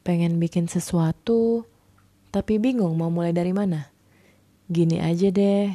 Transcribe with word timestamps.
pengen 0.00 0.40
bikin 0.40 0.64
sesuatu, 0.64 1.68
tapi 2.32 2.56
bingung 2.56 2.96
mau 2.96 3.12
mulai 3.12 3.36
dari 3.36 3.52
mana? 3.52 3.92
Gini 4.70 4.96
aja 4.96 5.28
deh. 5.28 5.68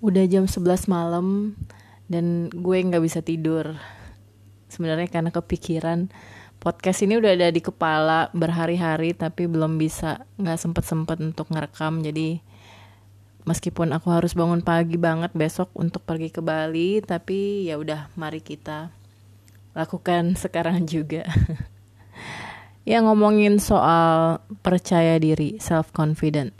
Udah 0.00 0.24
jam 0.24 0.48
11 0.48 0.88
malam 0.88 1.52
dan 2.08 2.48
gue 2.48 2.76
nggak 2.80 3.04
bisa 3.04 3.20
tidur. 3.20 3.76
Sebenarnya 4.72 5.12
karena 5.12 5.28
kepikiran 5.28 6.08
podcast 6.60 7.04
ini 7.04 7.16
udah 7.16 7.32
ada 7.36 7.48
di 7.48 7.64
kepala 7.64 8.28
berhari-hari 8.36 9.16
tapi 9.16 9.48
belum 9.48 9.80
bisa 9.80 10.28
nggak 10.36 10.60
sempet 10.60 10.84
sempet 10.84 11.16
untuk 11.20 11.48
ngerekam 11.48 12.04
jadi 12.04 12.44
meskipun 13.48 13.94
aku 13.96 14.12
harus 14.12 14.36
bangun 14.36 14.60
pagi 14.64 15.00
banget 15.00 15.32
besok 15.32 15.72
untuk 15.78 16.04
pergi 16.04 16.28
ke 16.32 16.40
Bali 16.44 17.00
tapi 17.04 17.68
ya 17.68 17.80
udah 17.80 18.12
mari 18.16 18.44
kita 18.44 18.92
lakukan 19.76 20.34
sekarang 20.42 20.84
juga. 20.84 21.24
Ya 22.88 23.04
ngomongin 23.04 23.60
soal 23.60 24.40
percaya 24.64 25.20
diri 25.20 25.60
self 25.60 25.92
confident 25.92 26.56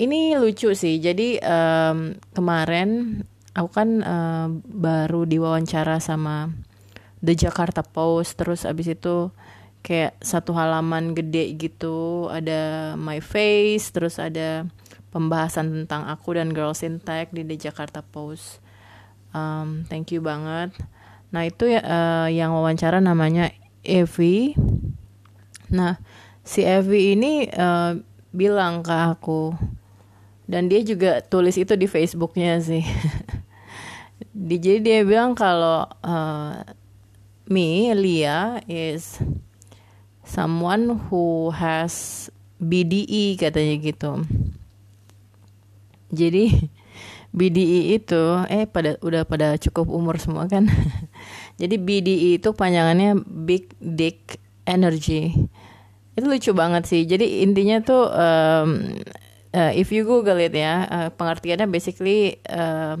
ini 0.00 0.32
lucu 0.40 0.72
sih 0.72 0.96
jadi 0.96 1.36
um, 1.44 2.16
kemarin 2.32 3.22
aku 3.52 3.68
kan 3.68 3.88
uh, 4.00 4.48
baru 4.64 5.28
diwawancara 5.28 6.00
sama 6.00 6.48
The 7.20 7.36
Jakarta 7.36 7.84
Post 7.84 8.40
terus 8.40 8.64
abis 8.64 8.96
itu 8.96 9.28
kayak 9.84 10.16
satu 10.24 10.56
halaman 10.56 11.12
gede 11.12 11.52
gitu 11.60 12.28
ada 12.32 12.94
my 12.96 13.20
face 13.20 13.92
terus 13.92 14.16
ada 14.16 14.64
pembahasan 15.10 15.70
tentang 15.70 16.06
aku 16.06 16.38
dan 16.38 16.54
Girls 16.54 16.82
in 16.86 17.02
Tech 17.02 17.30
di 17.34 17.42
The 17.46 17.58
Jakarta 17.58 18.02
Post. 18.02 18.62
Um, 19.30 19.86
thank 19.86 20.10
you 20.10 20.22
banget. 20.22 20.74
Nah 21.30 21.46
itu 21.46 21.70
ya 21.70 21.82
uh, 21.82 22.28
yang 22.30 22.50
wawancara 22.54 22.98
namanya 22.98 23.54
Evi. 23.86 24.58
Nah 25.70 25.98
si 26.42 26.66
Evi 26.66 27.14
ini 27.14 27.46
uh, 27.50 27.94
bilang 28.34 28.82
ke 28.82 28.90
aku 28.94 29.54
dan 30.50 30.66
dia 30.66 30.82
juga 30.82 31.22
tulis 31.22 31.54
itu 31.54 31.78
di 31.78 31.86
Facebooknya 31.86 32.58
sih. 32.58 32.82
Jadi 34.50 34.82
dia 34.82 35.06
bilang 35.06 35.38
kalau 35.38 35.86
uh, 36.02 36.62
me, 37.46 37.90
Lia, 37.94 38.62
is 38.66 39.18
someone 40.26 41.06
who 41.10 41.50
has 41.54 42.26
BDE 42.58 43.38
katanya 43.38 43.74
gitu. 43.78 44.26
Jadi 46.10 46.50
BDE 47.36 47.94
itu 47.94 48.22
eh 48.50 48.66
pada 48.66 48.98
udah 49.00 49.22
pada 49.22 49.54
cukup 49.56 49.90
umur 49.90 50.18
semua 50.18 50.50
kan. 50.50 50.66
Jadi 51.60 51.78
BDE 51.78 52.42
itu 52.42 52.50
panjangannya 52.54 53.22
Big 53.22 53.70
Dick 53.78 54.42
Energy. 54.66 55.34
Itu 56.18 56.26
lucu 56.26 56.50
banget 56.52 56.90
sih. 56.90 57.06
Jadi 57.06 57.46
intinya 57.46 57.78
tuh 57.80 58.10
um, 58.10 58.98
uh, 59.54 59.72
if 59.74 59.94
you 59.94 60.02
Google 60.02 60.42
it 60.42 60.54
ya, 60.54 60.86
uh, 60.90 61.08
pengertiannya 61.14 61.70
basically 61.70 62.42
uh, 62.50 62.98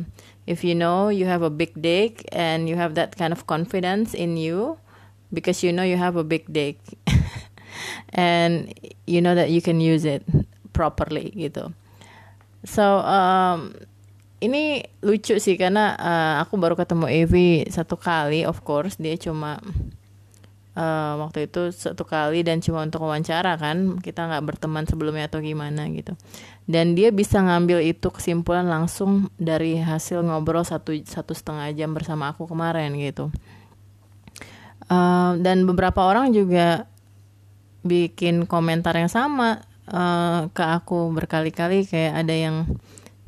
if 0.50 0.64
you 0.64 0.74
know 0.74 1.08
you 1.08 1.26
have 1.26 1.42
a 1.42 1.50
big 1.50 1.70
dick 1.78 2.26
and 2.32 2.68
you 2.68 2.74
have 2.74 2.94
that 2.94 3.14
kind 3.16 3.32
of 3.32 3.46
confidence 3.46 4.14
in 4.14 4.36
you 4.36 4.78
because 5.32 5.62
you 5.62 5.72
know 5.72 5.86
you 5.86 5.96
have 5.96 6.16
a 6.16 6.24
big 6.24 6.42
dick 6.50 6.78
and 8.12 8.74
you 9.06 9.20
know 9.22 9.34
that 9.34 9.50
you 9.50 9.62
can 9.62 9.78
use 9.80 10.04
it 10.04 10.26
properly 10.74 11.30
gitu 11.38 11.70
so 12.64 13.00
um, 13.00 13.72
ini 14.40 14.80
lucu 15.04 15.36
sih 15.36 15.60
karena 15.60 15.92
uh, 16.00 16.34
aku 16.42 16.56
baru 16.56 16.72
ketemu 16.72 17.06
Evi 17.12 17.68
satu 17.68 18.00
kali 18.00 18.48
of 18.48 18.64
course. 18.64 18.96
Dia 18.96 19.14
cuma 19.20 19.60
uh, 20.74 21.14
waktu 21.20 21.44
itu 21.46 21.68
satu 21.70 22.08
kali 22.08 22.40
dan 22.40 22.64
cuma 22.64 22.80
untuk 22.80 23.04
wawancara 23.04 23.60
kan. 23.60 24.00
Kita 24.00 24.26
nggak 24.32 24.44
berteman 24.48 24.88
sebelumnya 24.88 25.28
atau 25.28 25.44
gimana 25.44 25.86
gitu. 25.92 26.16
Dan 26.64 26.96
dia 26.96 27.12
bisa 27.12 27.44
ngambil 27.44 27.84
itu 27.84 28.08
kesimpulan 28.08 28.64
langsung 28.64 29.28
dari 29.36 29.76
hasil 29.76 30.24
ngobrol 30.24 30.64
satu 30.64 30.96
satu 31.04 31.36
setengah 31.36 31.76
jam 31.76 31.92
bersama 31.92 32.32
aku 32.32 32.48
kemarin 32.48 32.96
gitu. 32.96 33.28
Uh, 34.90 35.38
dan 35.38 35.68
beberapa 35.68 36.02
orang 36.02 36.32
juga 36.34 36.88
bikin 37.84 38.44
komentar 38.48 38.96
yang 38.96 39.08
sama 39.12 39.69
uh, 39.90 40.48
ke 40.50 40.64
aku 40.64 41.10
berkali-kali 41.12 41.84
kayak 41.86 42.24
ada 42.24 42.34
yang 42.34 42.56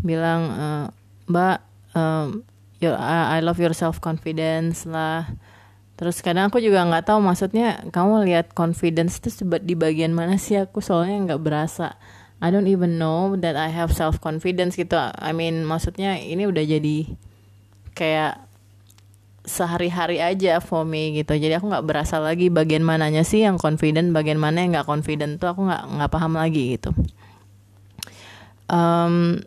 bilang 0.03 0.43
uh, 0.51 0.87
mbak 1.31 1.63
um, 1.95 2.43
your, 2.83 2.99
I 2.99 3.39
love 3.39 3.63
your 3.63 3.75
self 3.75 4.03
confidence 4.03 4.87
lah. 4.87 5.31
Terus 5.95 6.19
kadang 6.19 6.51
aku 6.51 6.59
juga 6.59 6.83
nggak 6.83 7.07
tahu 7.07 7.23
maksudnya 7.23 7.79
kamu 7.95 8.27
lihat 8.27 8.59
confidence 8.59 9.23
itu 9.23 9.47
di 9.63 9.79
bagian 9.79 10.11
mana 10.11 10.35
sih? 10.35 10.59
Aku 10.59 10.83
soalnya 10.83 11.35
nggak 11.35 11.43
berasa. 11.43 11.95
I 12.43 12.51
don't 12.51 12.67
even 12.67 12.99
know 12.99 13.39
that 13.39 13.55
I 13.55 13.71
have 13.71 13.95
self 13.95 14.19
confidence 14.19 14.75
gitu. 14.75 14.99
I 14.99 15.31
mean 15.31 15.63
maksudnya 15.63 16.19
ini 16.19 16.51
udah 16.51 16.67
jadi 16.67 17.07
kayak 17.95 18.52
sehari-hari 19.43 20.23
aja 20.23 20.63
for 20.63 20.87
me 20.87 21.19
gitu. 21.19 21.35
Jadi 21.35 21.59
aku 21.59 21.67
nggak 21.71 21.87
berasa 21.87 22.23
lagi 22.23 22.49
bagian 22.49 22.87
mananya 22.87 23.27
sih 23.27 23.43
yang 23.43 23.59
confident, 23.59 24.15
bagian 24.15 24.39
mana 24.39 24.63
yang 24.63 24.79
nggak 24.79 24.89
confident 24.89 25.43
tuh 25.43 25.51
aku 25.51 25.67
nggak 25.67 25.83
nggak 25.99 26.11
paham 26.11 26.33
lagi 26.39 26.79
gitu. 26.79 26.91
Um, 28.71 29.43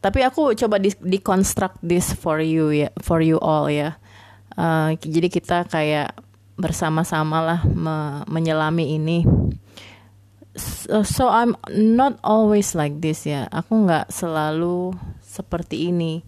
tapi 0.00 0.24
aku 0.24 0.56
coba 0.56 0.80
di 0.80 0.94
deconstruct 0.96 1.82
this 1.82 2.14
for 2.14 2.38
you 2.40 2.70
ya, 2.72 2.88
for 3.02 3.20
you 3.20 3.36
all 3.42 3.66
ya. 3.66 3.98
Uh, 4.54 4.94
jadi 5.02 5.26
kita 5.26 5.66
kayak 5.66 6.14
bersama-sama 6.54 7.42
lah 7.42 7.60
me 7.66 8.22
menyelami 8.30 8.94
ini 8.94 9.26
so, 10.54 11.02
so 11.02 11.26
I'm 11.26 11.58
not 11.74 12.22
always 12.22 12.78
like 12.78 13.02
this 13.02 13.26
ya 13.26 13.50
aku 13.50 13.86
nggak 13.86 14.14
selalu 14.14 14.94
seperti 15.18 15.90
ini 15.90 16.22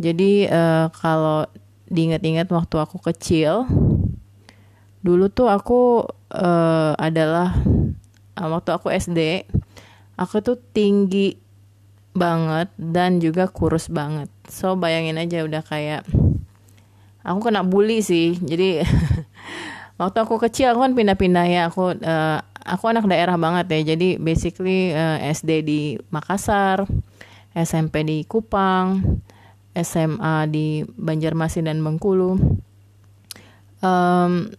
jadi 0.00 0.48
uh, 0.48 0.86
kalau 0.96 1.44
diingat-ingat 1.94 2.50
waktu 2.50 2.76
aku 2.82 2.98
kecil. 2.98 3.70
Dulu 5.06 5.30
tuh 5.30 5.46
aku 5.46 6.10
uh, 6.34 6.92
adalah 6.98 7.54
uh, 8.34 8.48
waktu 8.50 8.70
aku 8.74 8.90
SD 8.90 9.46
aku 10.18 10.42
tuh 10.42 10.58
tinggi 10.74 11.38
banget 12.14 12.70
dan 12.78 13.18
juga 13.18 13.50
kurus 13.50 13.90
banget. 13.90 14.30
So 14.46 14.78
bayangin 14.78 15.18
aja 15.18 15.42
udah 15.42 15.62
kayak 15.62 16.06
aku 17.22 17.38
kena 17.50 17.62
bully 17.66 18.02
sih. 18.02 18.38
Jadi 18.38 18.82
waktu 20.00 20.18
aku 20.22 20.38
kecil 20.42 20.74
aku 20.74 20.86
kan 20.86 20.94
pindah-pindah 20.94 21.46
ya. 21.46 21.62
Aku 21.70 21.94
uh, 21.94 22.38
aku 22.62 22.84
anak 22.90 23.06
daerah 23.10 23.34
banget 23.38 23.66
ya. 23.70 23.94
Jadi 23.94 24.18
basically 24.18 24.94
uh, 24.94 25.18
SD 25.18 25.50
di 25.66 25.80
Makassar 26.14 26.86
SMP 27.54 28.02
di 28.02 28.26
Kupang 28.26 29.02
SMA 29.74 30.46
di 30.48 30.86
Banjarmasin 30.86 31.66
dan 31.66 31.82
Bengkulu. 31.82 32.38
Um, 33.82 34.54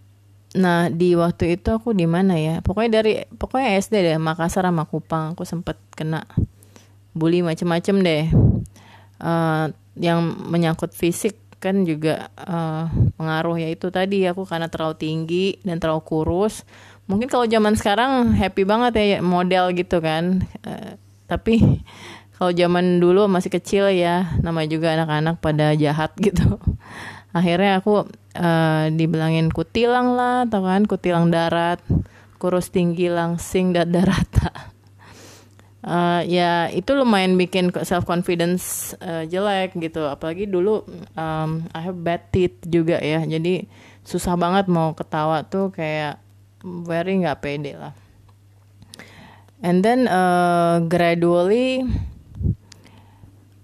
nah 0.55 0.87
di 0.87 1.15
waktu 1.15 1.59
itu 1.59 1.71
aku 1.71 1.95
di 1.95 2.05
mana 2.05 2.35
ya? 2.35 2.59
Pokoknya 2.59 3.01
dari 3.01 3.23
pokoknya 3.25 3.79
SD 3.79 3.95
deh 4.03 4.19
Makassar 4.19 4.67
sama 4.67 4.85
Kupang 4.85 5.33
aku 5.33 5.47
sempet 5.47 5.79
kena 5.95 6.27
bully 7.15 7.39
macem-macem 7.41 7.95
deh. 8.03 8.25
Uh, 9.15 9.71
yang 9.95 10.19
menyangkut 10.51 10.91
fisik 10.91 11.39
kan 11.63 11.87
juga 11.87 12.29
uh, 12.35 12.91
pengaruh 13.15 13.55
ya 13.55 13.71
itu 13.71 13.87
tadi 13.87 14.27
aku 14.27 14.43
karena 14.43 14.67
terlalu 14.67 14.99
tinggi 14.99 15.45
dan 15.63 15.79
terlalu 15.79 16.03
kurus. 16.03 16.67
Mungkin 17.07 17.31
kalau 17.31 17.47
zaman 17.47 17.79
sekarang 17.79 18.35
happy 18.35 18.67
banget 18.67 18.93
ya 18.99 19.19
model 19.23 19.71
gitu 19.71 20.03
kan. 20.03 20.43
Uh, 20.61 20.99
tapi 21.25 21.81
kalau 22.35 22.51
zaman 22.51 22.99
dulu 22.99 23.31
masih 23.31 23.47
kecil 23.47 23.87
ya 23.95 24.35
nama 24.43 24.67
juga 24.67 24.91
anak-anak 24.91 25.39
pada 25.39 25.71
jahat 25.75 26.11
gitu. 26.25 26.59
Akhirnya 27.35 27.83
aku 27.83 28.07
uh, 28.35 28.85
dibilangin 28.91 29.51
kutilang 29.51 30.15
lah 30.15 30.47
tau 30.47 30.63
kan? 30.67 30.83
Kutilang 30.83 31.31
darat 31.31 31.79
kurus 32.35 32.67
tinggi 32.67 33.07
langsing 33.07 33.71
dan 33.71 33.91
darata. 33.91 34.71
Uh, 35.79 36.21
ya 36.37 36.67
itu 36.71 36.91
lumayan 36.91 37.39
bikin 37.39 37.71
self 37.87 38.03
confidence 38.03 38.95
uh, 38.99 39.23
jelek 39.23 39.75
gitu. 39.79 40.03
Apalagi 40.03 40.47
dulu 40.47 40.83
um, 41.15 41.63
I 41.71 41.81
have 41.83 41.99
bad 41.99 42.31
teeth 42.35 42.59
juga 42.67 42.99
ya. 42.99 43.23
Jadi 43.23 43.67
susah 44.03 44.35
banget 44.35 44.67
mau 44.67 44.91
ketawa 44.91 45.47
tuh 45.47 45.71
kayak 45.71 46.19
very 46.63 47.19
nggak 47.23 47.39
pede 47.39 47.79
lah. 47.79 47.95
And 49.63 49.81
then 49.81 50.05
uh, 50.11 50.83
gradually 50.85 51.87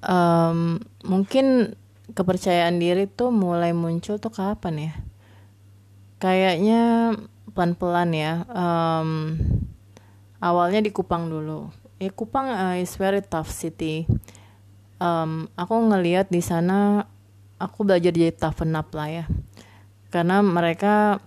um, 0.05 0.81
mungkin 1.05 1.77
kepercayaan 2.11 2.77
diri 2.77 3.07
tuh 3.07 3.31
mulai 3.31 3.71
muncul 3.71 4.19
tuh 4.19 4.33
kapan 4.33 4.91
ya? 4.91 4.93
Kayaknya 6.21 6.81
pelan-pelan 7.51 8.09
ya. 8.13 8.33
Um, 8.51 9.09
awalnya 10.37 10.85
di 10.85 10.91
Kupang 10.93 11.29
dulu. 11.29 11.69
Ya 11.97 12.09
Kupang 12.13 12.49
uh, 12.49 12.77
is 12.77 12.93
very 12.97 13.21
tough 13.25 13.49
city. 13.49 14.05
Um, 15.01 15.49
aku 15.57 15.73
ngelihat 15.89 16.29
di 16.29 16.45
sana 16.45 17.09
aku 17.57 17.85
belajar 17.85 18.13
jadi 18.13 18.33
toughen 18.33 18.77
up 18.77 18.93
lah 18.93 19.09
ya. 19.09 19.25
Karena 20.13 20.45
mereka 20.45 21.23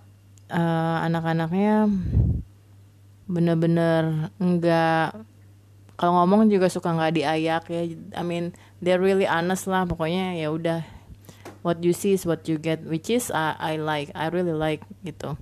uh, 0.51 0.97
anak-anaknya 1.03 1.89
bener-bener 3.25 4.29
enggak 4.37 5.17
kalau 5.95 6.19
ngomong 6.23 6.51
juga 6.51 6.67
suka 6.67 6.91
nggak 6.91 7.13
diayak 7.15 7.63
ya. 7.71 7.81
I 8.15 8.23
mean 8.23 8.51
they're 8.83 9.01
really 9.01 9.27
honest 9.27 9.67
lah. 9.67 9.87
Pokoknya 9.87 10.35
ya 10.35 10.51
udah 10.51 10.83
what 11.63 11.81
you 11.81 11.95
see 11.95 12.13
is 12.13 12.27
what 12.27 12.45
you 12.45 12.61
get 12.61 12.83
which 12.85 13.09
is 13.09 13.33
I, 13.33 13.55
I 13.57 13.73
like 13.81 14.11
I 14.13 14.29
really 14.29 14.55
like 14.55 14.83
gitu. 15.01 15.39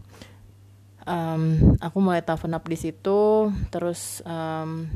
Um, 1.03 1.75
aku 1.83 1.99
mulai 1.99 2.23
toughen 2.23 2.55
up 2.55 2.63
di 2.63 2.79
situ 2.79 3.51
terus 3.75 4.23
um, 4.23 4.87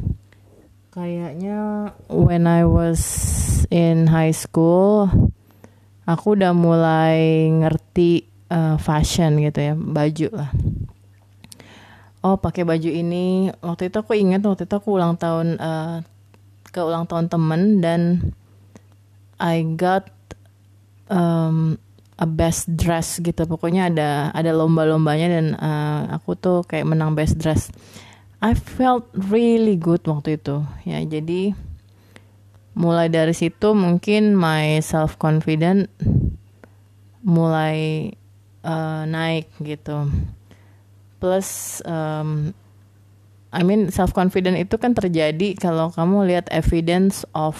kayaknya 0.95 1.91
when 2.07 2.47
I 2.47 2.63
was 2.63 3.03
in 3.67 4.07
high 4.07 4.31
school 4.31 5.11
aku 6.07 6.39
udah 6.39 6.55
mulai 6.55 7.51
ngerti 7.51 8.23
uh, 8.47 8.79
fashion 8.79 9.43
gitu 9.43 9.59
ya 9.59 9.73
baju 9.75 10.27
lah 10.31 10.49
oh 12.21 12.37
pakai 12.37 12.63
baju 12.65 12.89
ini. 12.89 13.51
Waktu 13.61 13.89
itu 13.89 13.97
aku 14.01 14.17
ingat 14.17 14.45
waktu 14.45 14.65
itu 14.65 14.75
aku 14.77 14.97
ulang 14.97 15.17
tahun 15.17 15.57
uh, 15.61 16.01
ke 16.69 16.79
ulang 16.81 17.05
tahun 17.09 17.29
temen 17.29 17.81
dan 17.81 18.31
I 19.37 19.61
got 19.77 20.09
um, 21.09 21.77
a 22.17 22.25
best 22.25 22.73
dress 22.73 23.21
gitu. 23.21 23.45
Pokoknya 23.45 23.93
ada 23.93 24.09
ada 24.33 24.51
lomba-lombanya 24.53 25.27
dan 25.29 25.47
uh, 25.57 26.01
aku 26.17 26.33
tuh 26.37 26.65
kayak 26.65 26.89
menang 26.89 27.13
best 27.13 27.37
dress. 27.37 27.69
I 28.37 28.53
felt 28.53 29.09
really 29.13 29.77
good 29.77 30.05
waktu 30.05 30.37
itu. 30.37 30.61
Ya 30.85 31.01
jadi 31.01 31.57
mulai 32.77 33.09
dari 33.09 33.33
situ 33.33 33.73
mungkin 33.73 34.37
my 34.37 34.77
self 34.85 35.17
confident 35.17 35.89
mulai 37.25 38.13
uh, 38.61 39.01
naik 39.09 39.49
gitu 39.65 40.05
plus 41.17 41.79
um, 41.85 42.53
I 43.53 43.63
mean 43.63 43.89
self 43.89 44.11
confident 44.11 44.59
itu 44.59 44.75
kan 44.77 44.93
terjadi 44.93 45.55
kalau 45.57 45.89
kamu 45.89 46.27
lihat 46.29 46.45
evidence 46.51 47.23
of 47.31 47.57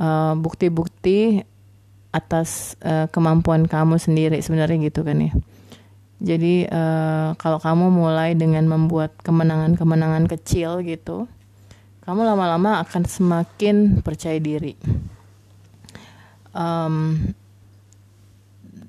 uh, 0.00 0.32
bukti-bukti 0.38 1.44
atas 2.14 2.80
uh, 2.80 3.10
kemampuan 3.12 3.68
kamu 3.68 4.00
sendiri 4.00 4.40
sebenarnya 4.40 4.88
gitu 4.88 5.04
kan 5.04 5.20
ya. 5.20 5.32
Jadi 6.16 6.64
uh, 6.72 7.36
kalau 7.36 7.60
kamu 7.60 7.92
mulai 7.92 8.32
dengan 8.32 8.64
membuat 8.64 9.12
kemenangan-kemenangan 9.20 10.24
kecil 10.32 10.80
gitu, 10.80 11.28
kamu 12.08 12.24
lama-lama 12.24 12.80
akan 12.80 13.04
semakin 13.04 14.00
percaya 14.00 14.40
diri. 14.40 14.80
Um, 16.56 17.36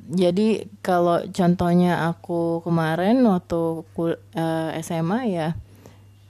jadi 0.07 0.67
kalau 0.79 1.19
contohnya 1.29 2.07
aku 2.07 2.63
kemarin 2.63 3.19
waktu 3.27 3.83
uh, 3.83 4.15
eh, 4.33 4.79
SMA 4.79 5.19
ya 5.27 5.59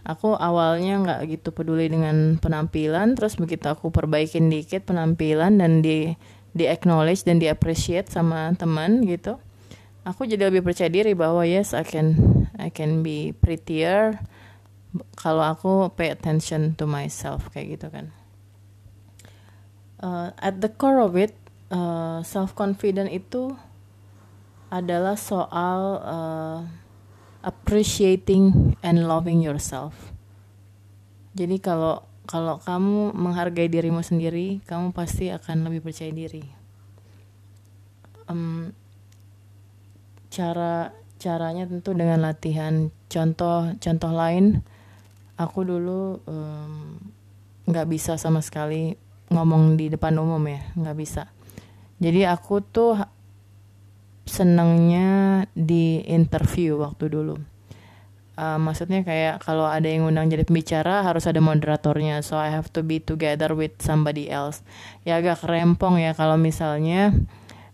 aku 0.07 0.33
awalnya 0.33 1.03
nggak 1.03 1.19
gitu 1.29 1.49
peduli 1.53 1.91
dengan 1.91 2.41
penampilan 2.41 3.13
terus 3.13 3.37
begitu 3.37 3.69
aku 3.69 3.93
perbaikin 3.93 4.49
dikit 4.49 4.89
penampilan 4.89 5.61
dan 5.61 5.85
di 5.85 6.17
di 6.57 6.65
acknowledge 6.65 7.21
dan 7.27 7.37
di 7.37 7.45
appreciate 7.45 8.09
sama 8.09 8.49
teman 8.57 9.05
gitu 9.05 9.37
aku 10.07 10.25
jadi 10.25 10.49
lebih 10.49 10.65
percaya 10.65 10.89
diri 10.89 11.13
bahwa 11.13 11.45
yes 11.45 11.77
I 11.77 11.85
can 11.85 12.17
I 12.57 12.73
can 12.73 13.05
be 13.05 13.37
prettier 13.37 14.17
kalau 15.19 15.43
aku 15.43 15.91
pay 15.93 16.09
attention 16.13 16.73
to 16.79 16.87
myself 16.87 17.51
kayak 17.51 17.77
gitu 17.77 17.87
kan. 17.91 18.15
Uh, 19.97 20.29
at 20.37 20.61
the 20.61 20.69
core 20.69 21.01
of 21.01 21.17
it 21.17 21.33
uh, 21.73 22.21
self 22.21 22.53
confident 22.53 23.09
itu 23.09 23.57
adalah 24.67 25.15
soal 25.15 25.79
uh, 26.03 26.59
appreciating 27.43 28.75
and 28.83 29.07
loving 29.07 29.39
yourself. 29.39 30.11
Jadi 31.37 31.61
kalau 31.63 32.03
kalau 32.27 32.59
kamu 32.59 33.15
menghargai 33.15 33.71
dirimu 33.71 34.03
sendiri, 34.03 34.59
kamu 34.67 34.91
pasti 34.91 35.31
akan 35.31 35.71
lebih 35.71 35.87
percaya 35.87 36.11
diri. 36.11 36.43
Um, 38.27 38.75
cara 40.27 40.91
caranya 41.15 41.63
tentu 41.63 41.95
dengan 41.95 42.19
latihan. 42.19 42.91
Contoh 43.07 43.71
contoh 43.79 44.11
lain, 44.11 44.59
aku 45.39 45.63
dulu 45.63 46.19
nggak 47.63 47.87
um, 47.87 47.91
bisa 47.91 48.19
sama 48.19 48.43
sekali 48.43 48.99
ngomong 49.31 49.79
di 49.79 49.87
depan 49.87 50.19
umum 50.19 50.43
ya, 50.51 50.67
nggak 50.75 50.97
bisa. 50.99 51.31
Jadi 52.03 52.27
aku 52.27 52.59
tuh 52.59 52.99
senangnya 54.27 55.43
di 55.55 56.03
interview 56.05 56.83
waktu 56.83 57.09
dulu. 57.09 57.35
Uh, 58.37 58.61
maksudnya 58.61 59.01
kayak 59.01 59.41
kalau 59.41 59.65
ada 59.65 59.89
yang 59.89 60.05
undang 60.05 60.29
jadi 60.29 60.45
pembicara 60.45 61.01
harus 61.01 61.25
ada 61.25 61.41
moderatornya, 61.41 62.21
so 62.21 62.37
I 62.37 62.53
have 62.53 62.69
to 62.77 62.85
be 62.85 63.01
together 63.01 63.57
with 63.57 63.81
somebody 63.81 64.29
else. 64.29 64.61
Ya 65.01 65.17
agak 65.17 65.41
rempong 65.41 65.97
ya 65.97 66.13
kalau 66.13 66.37
misalnya 66.37 67.17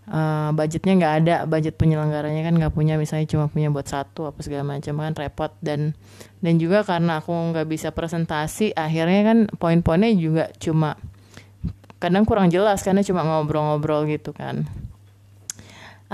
uh, 0.07 0.55
budgetnya 0.55 0.95
nggak 0.95 1.15
ada, 1.19 1.35
budget 1.43 1.75
penyelenggaranya 1.75 2.47
kan 2.47 2.55
nggak 2.55 2.71
punya, 2.71 2.95
misalnya 2.95 3.27
cuma 3.27 3.51
punya 3.51 3.67
buat 3.75 3.91
satu 3.91 4.31
apa 4.31 4.39
segala 4.39 4.63
macam 4.79 5.03
kan 5.03 5.11
repot. 5.19 5.51
Dan 5.59 5.99
dan 6.39 6.55
juga 6.55 6.87
karena 6.87 7.19
aku 7.19 7.35
nggak 7.35 7.67
bisa 7.67 7.91
presentasi, 7.91 8.71
akhirnya 8.71 9.21
kan 9.27 9.37
poin-poinnya 9.59 10.15
juga 10.15 10.47
cuma 10.63 10.95
kadang 11.99 12.27
kurang 12.27 12.51
jelas 12.51 12.83
karena 12.83 12.99
cuma 12.99 13.23
ngobrol-ngobrol 13.23 14.03
gitu 14.11 14.35
kan 14.35 14.67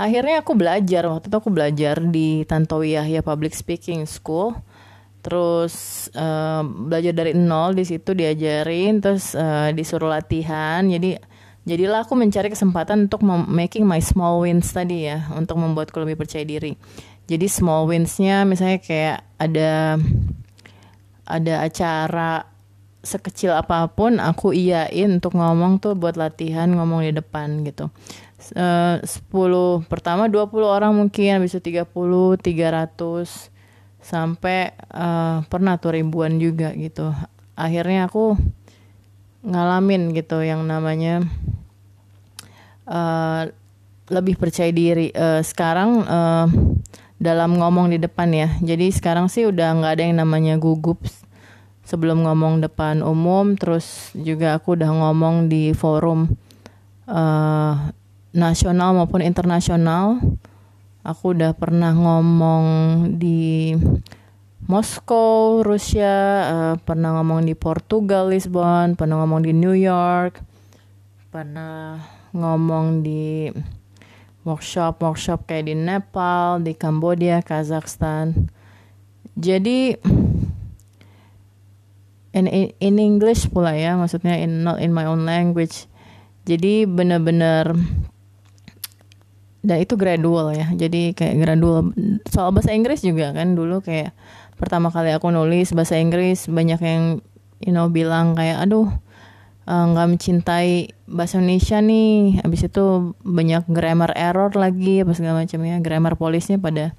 akhirnya 0.00 0.40
aku 0.40 0.56
belajar 0.56 1.04
waktu 1.04 1.28
itu 1.28 1.36
aku 1.36 1.52
belajar 1.52 2.00
di 2.00 2.48
Tantowi 2.48 2.96
Yahya 2.96 3.20
Public 3.20 3.52
Speaking 3.52 4.08
School. 4.08 4.56
Terus 5.20 6.08
uh, 6.16 6.64
belajar 6.64 7.12
dari 7.12 7.36
nol 7.36 7.76
di 7.76 7.84
situ 7.84 8.16
diajarin 8.16 9.04
terus 9.04 9.36
uh, 9.36 9.68
disuruh 9.76 10.08
latihan. 10.08 10.80
Jadi 10.88 11.20
jadilah 11.68 12.08
aku 12.08 12.16
mencari 12.16 12.48
kesempatan 12.48 13.04
untuk 13.04 13.20
making 13.28 13.84
my 13.84 14.00
small 14.00 14.40
wins 14.40 14.72
tadi 14.72 15.12
ya 15.12 15.28
untuk 15.36 15.60
membuatku 15.60 16.00
lebih 16.00 16.16
percaya 16.24 16.48
diri. 16.48 16.72
Jadi 17.28 17.46
small 17.46 17.84
winsnya 17.84 18.48
misalnya 18.48 18.80
kayak 18.80 19.28
ada 19.36 20.00
ada 21.28 21.54
acara 21.62 22.48
sekecil 23.00 23.56
apa 23.56 23.88
pun 23.88 24.20
aku 24.20 24.52
iyain 24.52 25.08
untuk 25.08 25.36
ngomong 25.36 25.80
tuh 25.80 25.96
buat 25.96 26.20
latihan 26.20 26.68
ngomong 26.68 27.00
di 27.08 27.12
depan 27.16 27.64
gitu 27.64 27.88
uh, 28.56 28.98
10 29.02 29.90
pertama 29.90 30.26
20 30.26 30.50
orang 30.64 30.92
mungkin 30.96 31.40
habis 31.40 31.54
itu 31.54 31.80
30 31.80 31.86
300 32.40 33.50
sampai 34.00 34.72
uh, 34.96 35.44
pernah 35.46 35.76
tuh 35.76 35.94
ribuan 35.94 36.40
juga 36.40 36.72
gitu. 36.72 37.12
Akhirnya 37.54 38.08
aku 38.08 38.40
ngalamin 39.44 40.12
gitu 40.16 40.40
yang 40.40 40.64
namanya 40.64 41.24
uh, 42.88 43.48
lebih 44.10 44.40
percaya 44.40 44.72
diri. 44.72 45.12
Uh, 45.12 45.44
sekarang 45.44 46.02
uh, 46.04 46.48
dalam 47.20 47.60
ngomong 47.60 47.92
di 47.92 48.00
depan 48.00 48.32
ya. 48.32 48.48
Jadi 48.64 48.88
sekarang 48.90 49.28
sih 49.28 49.44
udah 49.44 49.76
nggak 49.76 49.92
ada 50.00 50.02
yang 50.08 50.16
namanya 50.18 50.56
gugup. 50.56 51.04
Sebelum 51.84 52.22
ngomong 52.22 52.62
depan 52.62 53.02
umum 53.02 53.58
terus 53.58 54.14
juga 54.14 54.54
aku 54.54 54.78
udah 54.78 54.90
ngomong 54.94 55.50
di 55.50 55.74
forum 55.74 56.38
uh, 57.10 57.90
nasional 58.30 58.94
maupun 58.94 59.22
internasional. 59.22 60.22
Aku 61.00 61.32
udah 61.32 61.56
pernah 61.56 61.96
ngomong 61.96 62.64
di 63.16 63.72
Moskow, 64.70 65.64
Rusia, 65.66 66.16
uh, 66.46 66.74
pernah 66.78 67.16
ngomong 67.18 67.42
di 67.42 67.58
Portugal, 67.58 68.30
Lisbon, 68.30 68.94
pernah 68.94 69.18
ngomong 69.24 69.42
di 69.42 69.50
New 69.56 69.74
York, 69.74 70.38
pernah 71.32 71.98
ngomong 72.30 73.02
di 73.02 73.50
workshop-workshop 74.46 75.48
kayak 75.48 75.72
di 75.72 75.74
Nepal, 75.74 76.62
di 76.62 76.76
Kambodia, 76.76 77.42
Kazakhstan. 77.42 78.52
Jadi 79.34 79.96
in, 82.36 82.46
in 82.78 82.94
English 83.00 83.50
pula 83.50 83.74
ya, 83.74 83.98
maksudnya 83.98 84.38
in 84.38 84.62
not 84.62 84.78
in 84.78 84.94
my 84.94 85.08
own 85.08 85.26
language. 85.26 85.90
Jadi 86.46 86.86
bener-bener 86.86 87.74
dan 89.60 89.76
itu 89.84 89.94
gradual 89.96 90.56
ya. 90.56 90.68
Jadi 90.72 91.12
kayak 91.12 91.36
gradual. 91.36 91.92
Soal 92.28 92.50
bahasa 92.52 92.72
Inggris 92.72 93.04
juga 93.04 93.32
kan 93.36 93.52
dulu 93.52 93.84
kayak 93.84 94.16
pertama 94.56 94.92
kali 94.92 95.12
aku 95.12 95.32
nulis 95.32 95.72
bahasa 95.72 95.96
Inggris 96.00 96.48
banyak 96.48 96.80
yang 96.80 97.02
you 97.60 97.72
know 97.72 97.88
bilang 97.88 98.36
kayak 98.36 98.60
aduh 98.60 98.88
eh, 99.68 99.84
nggak 99.92 100.06
uh, 100.06 100.10
mencintai 100.16 100.96
bahasa 101.04 101.40
Indonesia 101.40 101.78
nih. 101.84 102.40
Habis 102.40 102.72
itu 102.72 102.84
banyak 103.20 103.68
grammar 103.68 104.16
error 104.16 104.52
lagi 104.56 105.04
apa 105.04 105.12
segala 105.12 105.44
macam 105.44 105.60
ya 105.64 105.76
grammar 105.80 106.16
polisnya 106.16 106.56
pada 106.56 106.96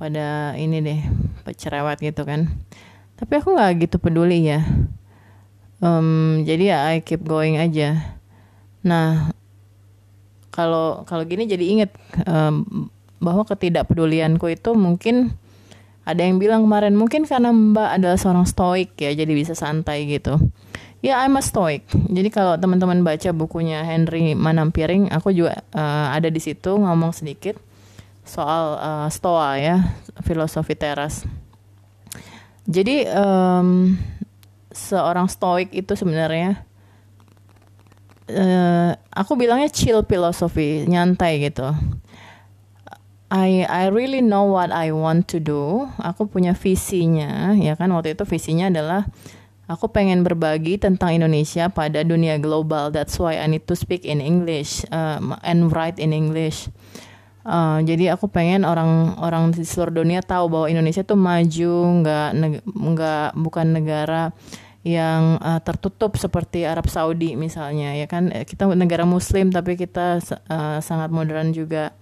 pada 0.00 0.56
ini 0.56 0.80
deh 0.80 1.00
cerewet 1.54 2.00
gitu 2.00 2.24
kan. 2.24 2.48
Tapi 3.14 3.32
aku 3.38 3.54
nggak 3.54 3.88
gitu 3.88 3.96
peduli 4.00 4.48
ya. 4.48 4.64
Um, 5.84 6.40
jadi 6.48 6.64
ya 6.64 6.78
I 6.96 7.04
keep 7.04 7.20
going 7.28 7.60
aja. 7.60 8.16
Nah 8.80 9.36
kalau 10.54 11.02
kalau 11.02 11.26
gini 11.26 11.50
jadi 11.50 11.64
inget 11.66 11.90
um, 12.30 12.86
bahwa 13.18 13.42
ketidakpedulianku 13.42 14.46
itu 14.54 14.70
mungkin 14.78 15.34
ada 16.06 16.22
yang 16.22 16.38
bilang 16.38 16.62
kemarin 16.62 16.94
mungkin 16.94 17.26
karena 17.26 17.50
Mbak 17.50 17.90
adalah 17.98 18.18
seorang 18.20 18.46
stoik 18.46 18.94
ya 18.94 19.10
jadi 19.16 19.32
bisa 19.34 19.58
santai 19.58 20.06
gitu. 20.06 20.38
Ya 21.02 21.20
I'm 21.20 21.36
a 21.36 21.42
stoic 21.42 21.84
jadi 21.90 22.30
kalau 22.30 22.54
teman-teman 22.56 23.02
baca 23.02 23.34
bukunya 23.34 23.82
Henry 23.82 24.38
Manampiring 24.38 25.10
aku 25.10 25.34
juga 25.34 25.60
uh, 25.74 26.14
ada 26.14 26.30
di 26.30 26.38
situ 26.38 26.78
ngomong 26.78 27.10
sedikit 27.12 27.58
soal 28.24 28.78
uh, 28.80 29.08
stoa 29.10 29.58
ya 29.58 29.98
filosofi 30.22 30.72
teras. 30.78 31.26
Jadi 32.64 33.04
um, 33.12 33.92
seorang 34.72 35.28
stoik 35.28 35.76
itu 35.76 35.92
sebenarnya 35.92 36.64
uh, 38.30 38.96
aku 39.12 39.32
bilangnya 39.36 39.68
chill 39.68 40.04
filosofi 40.06 40.88
nyantai 40.88 41.44
gitu 41.44 41.74
I 43.34 43.66
I 43.66 43.90
really 43.90 44.22
know 44.22 44.46
what 44.46 44.70
I 44.70 44.94
want 44.94 45.26
to 45.34 45.42
do. 45.42 45.90
Aku 45.98 46.30
punya 46.30 46.54
visinya, 46.54 47.50
ya 47.58 47.74
kan 47.74 47.90
waktu 47.90 48.14
itu 48.14 48.22
visinya 48.22 48.70
adalah 48.70 49.10
aku 49.66 49.90
pengen 49.90 50.22
berbagi 50.22 50.78
tentang 50.78 51.18
Indonesia 51.18 51.66
pada 51.66 52.06
dunia 52.06 52.38
global. 52.38 52.94
That's 52.94 53.18
why 53.18 53.42
I 53.42 53.50
need 53.50 53.66
to 53.66 53.74
speak 53.74 54.06
in 54.06 54.22
English 54.22 54.86
uh, 54.94 55.18
and 55.42 55.72
write 55.74 55.98
in 55.98 56.14
English. 56.14 56.70
Uh, 57.42 57.82
jadi 57.82 58.14
aku 58.14 58.30
pengen 58.30 58.62
orang-orang 58.62 59.52
di 59.52 59.66
seluruh 59.66 60.00
dunia 60.00 60.22
tahu 60.22 60.48
bahwa 60.48 60.66
Indonesia 60.70 61.02
tuh 61.02 61.18
maju, 61.18 61.74
nggak 62.06 62.28
nggak 62.70 63.28
bukan 63.34 63.66
negara 63.74 64.30
yang 64.84 65.40
uh, 65.40 65.64
tertutup 65.64 66.20
seperti 66.20 66.68
Arab 66.68 66.92
Saudi 66.92 67.40
misalnya, 67.40 67.96
ya 67.96 68.04
kan? 68.04 68.28
Kita 68.44 68.68
negara 68.76 69.08
Muslim 69.08 69.48
tapi 69.48 69.80
kita 69.80 70.20
uh, 70.20 70.78
sangat 70.84 71.08
modern 71.08 71.56
juga. 71.56 71.96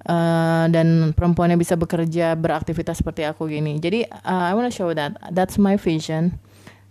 Uh, 0.00 0.64
dan 0.72 1.12
perempuannya 1.12 1.60
bisa 1.60 1.76
bekerja 1.76 2.32
beraktivitas 2.32 3.04
seperti 3.04 3.28
aku 3.28 3.52
gini. 3.52 3.76
Jadi 3.76 4.08
uh, 4.08 4.48
I 4.48 4.56
wanna 4.56 4.72
show 4.72 4.88
that. 4.96 5.12
That's 5.28 5.60
my 5.60 5.76
vision. 5.76 6.40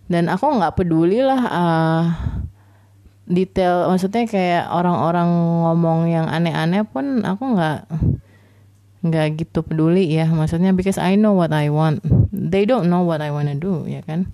Dan 0.05 0.29
aku 0.29 0.45
nggak 0.45 0.77
peduli 0.77 1.25
lah 1.25 1.41
uh, 1.49 2.03
detail. 3.25 3.89
Maksudnya 3.89 4.29
kayak 4.29 4.69
orang-orang 4.69 5.25
ngomong 5.25 5.99
yang 6.05 6.29
aneh-aneh 6.29 6.85
pun 6.85 7.25
aku 7.25 7.57
nggak 7.57 7.89
nggak 9.09 9.27
gitu 9.41 9.65
peduli 9.65 10.05
ya. 10.05 10.29
Maksudnya 10.29 10.77
because 10.77 11.01
I 11.01 11.17
know 11.17 11.33
what 11.33 11.49
I 11.49 11.73
want. 11.73 12.05
They 12.29 12.69
don't 12.69 12.93
know 12.93 13.01
what 13.09 13.25
I 13.25 13.33
wanna 13.33 13.57
do 13.57 13.89
ya 13.89 14.05
kan 14.05 14.29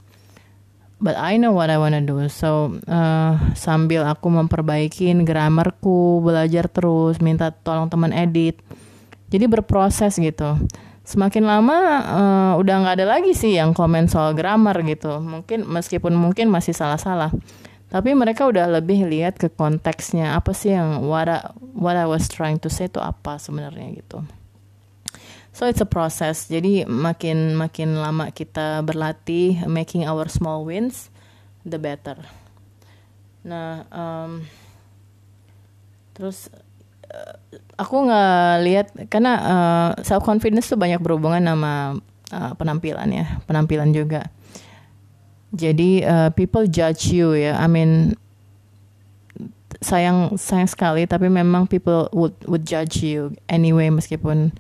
but 1.00 1.16
I 1.20 1.36
know 1.36 1.52
what 1.52 1.68
I 1.72 1.78
wanna 1.78 2.04
do. 2.04 2.28
So 2.32 2.80
uh, 2.88 3.38
sambil 3.54 4.08
aku 4.08 4.32
memperbaikin 4.32 5.28
grammarku, 5.28 6.24
belajar 6.24 6.72
terus, 6.72 7.20
minta 7.20 7.52
tolong 7.52 7.92
teman 7.92 8.16
edit. 8.16 8.60
Jadi 9.30 9.46
berproses 9.50 10.16
gitu. 10.16 10.56
Semakin 11.06 11.46
lama 11.46 11.78
uh, 12.02 12.54
udah 12.58 12.76
nggak 12.82 12.96
ada 12.98 13.06
lagi 13.06 13.38
sih 13.38 13.54
yang 13.54 13.78
komen 13.78 14.10
soal 14.10 14.34
grammar 14.34 14.80
gitu. 14.82 15.22
Mungkin 15.22 15.68
meskipun 15.70 16.18
mungkin 16.18 16.50
masih 16.50 16.74
salah-salah. 16.74 17.30
Tapi 17.86 18.18
mereka 18.18 18.50
udah 18.50 18.66
lebih 18.66 19.06
lihat 19.06 19.38
ke 19.38 19.54
konteksnya 19.54 20.34
apa 20.34 20.52
sih 20.58 20.74
yang 20.74 21.06
what 21.06 21.30
I, 21.30 21.46
what 21.78 21.94
I 21.94 22.10
was 22.10 22.26
trying 22.26 22.58
to 22.66 22.70
say 22.74 22.90
itu 22.90 22.98
apa 22.98 23.38
sebenarnya 23.38 23.94
gitu. 24.02 24.26
So 25.56 25.64
it's 25.72 25.80
a 25.80 25.88
process. 25.88 26.52
Jadi 26.52 26.84
makin 26.84 27.56
makin 27.56 27.96
lama 27.96 28.28
kita 28.28 28.84
berlatih 28.84 29.64
making 29.72 30.04
our 30.04 30.28
small 30.28 30.68
wins, 30.68 31.08
the 31.64 31.80
better. 31.80 32.20
Nah, 33.40 33.88
um, 33.88 34.44
terus 36.12 36.52
uh, 37.08 37.40
aku 37.80 38.04
nggak 38.04 38.52
lihat 38.68 38.88
karena 39.08 39.34
uh, 39.40 39.90
self 40.04 40.28
confidence 40.28 40.68
tuh 40.68 40.76
banyak 40.76 41.00
berhubungan 41.00 41.40
sama 41.48 42.04
uh, 42.36 42.52
penampilan 42.60 43.08
ya, 43.16 43.40
penampilan 43.48 43.96
juga. 43.96 44.28
Jadi 45.56 46.04
uh, 46.04 46.36
people 46.36 46.68
judge 46.68 47.16
you 47.16 47.32
ya. 47.32 47.56
I 47.56 47.72
mean 47.72 48.20
sayang 49.80 50.36
sayang 50.36 50.68
sekali 50.68 51.08
tapi 51.08 51.32
memang 51.32 51.64
people 51.64 52.12
would 52.12 52.36
would 52.44 52.68
judge 52.68 53.00
you 53.00 53.32
anyway 53.48 53.88
meskipun 53.88 54.52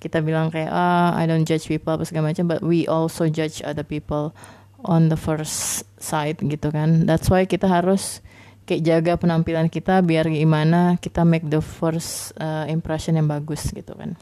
kita 0.00 0.24
bilang 0.24 0.48
kayak 0.48 0.72
ah 0.72 1.12
I 1.12 1.28
don't 1.28 1.44
judge 1.44 1.68
people 1.68 1.92
apa 1.92 2.08
segala 2.08 2.32
macam 2.32 2.48
but 2.48 2.64
we 2.64 2.88
also 2.88 3.28
judge 3.28 3.60
other 3.60 3.84
people 3.84 4.32
on 4.80 5.12
the 5.12 5.20
first 5.20 5.84
sight 6.00 6.40
gitu 6.40 6.72
kan. 6.72 7.04
That's 7.04 7.28
why 7.28 7.44
kita 7.44 7.68
harus 7.68 8.24
kayak 8.64 8.82
jaga 8.82 9.12
penampilan 9.20 9.68
kita 9.68 10.00
biar 10.00 10.30
gimana 10.32 10.96
kita 10.98 11.26
make 11.28 11.44
the 11.46 11.60
first 11.60 12.32
uh, 12.40 12.64
impression 12.70 13.20
yang 13.20 13.28
bagus 13.28 13.68
gitu 13.70 13.92
kan. 13.92 14.16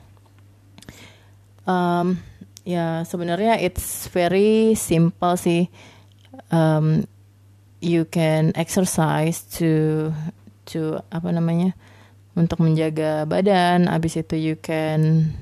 Um, 1.69 2.19
ya 2.67 3.07
sebenarnya 3.07 3.63
it's 3.63 4.11
very 4.11 4.75
simple 4.75 5.39
sih. 5.39 5.71
Um, 6.51 7.07
you 7.79 8.09
can 8.11 8.51
exercise 8.59 9.47
to 9.63 10.11
to 10.75 10.99
apa 11.15 11.31
namanya 11.31 11.79
untuk 12.35 12.65
menjaga 12.65 13.29
badan. 13.31 13.87
Abis 13.87 14.19
itu 14.19 14.35
you 14.35 14.57
can 14.59 15.33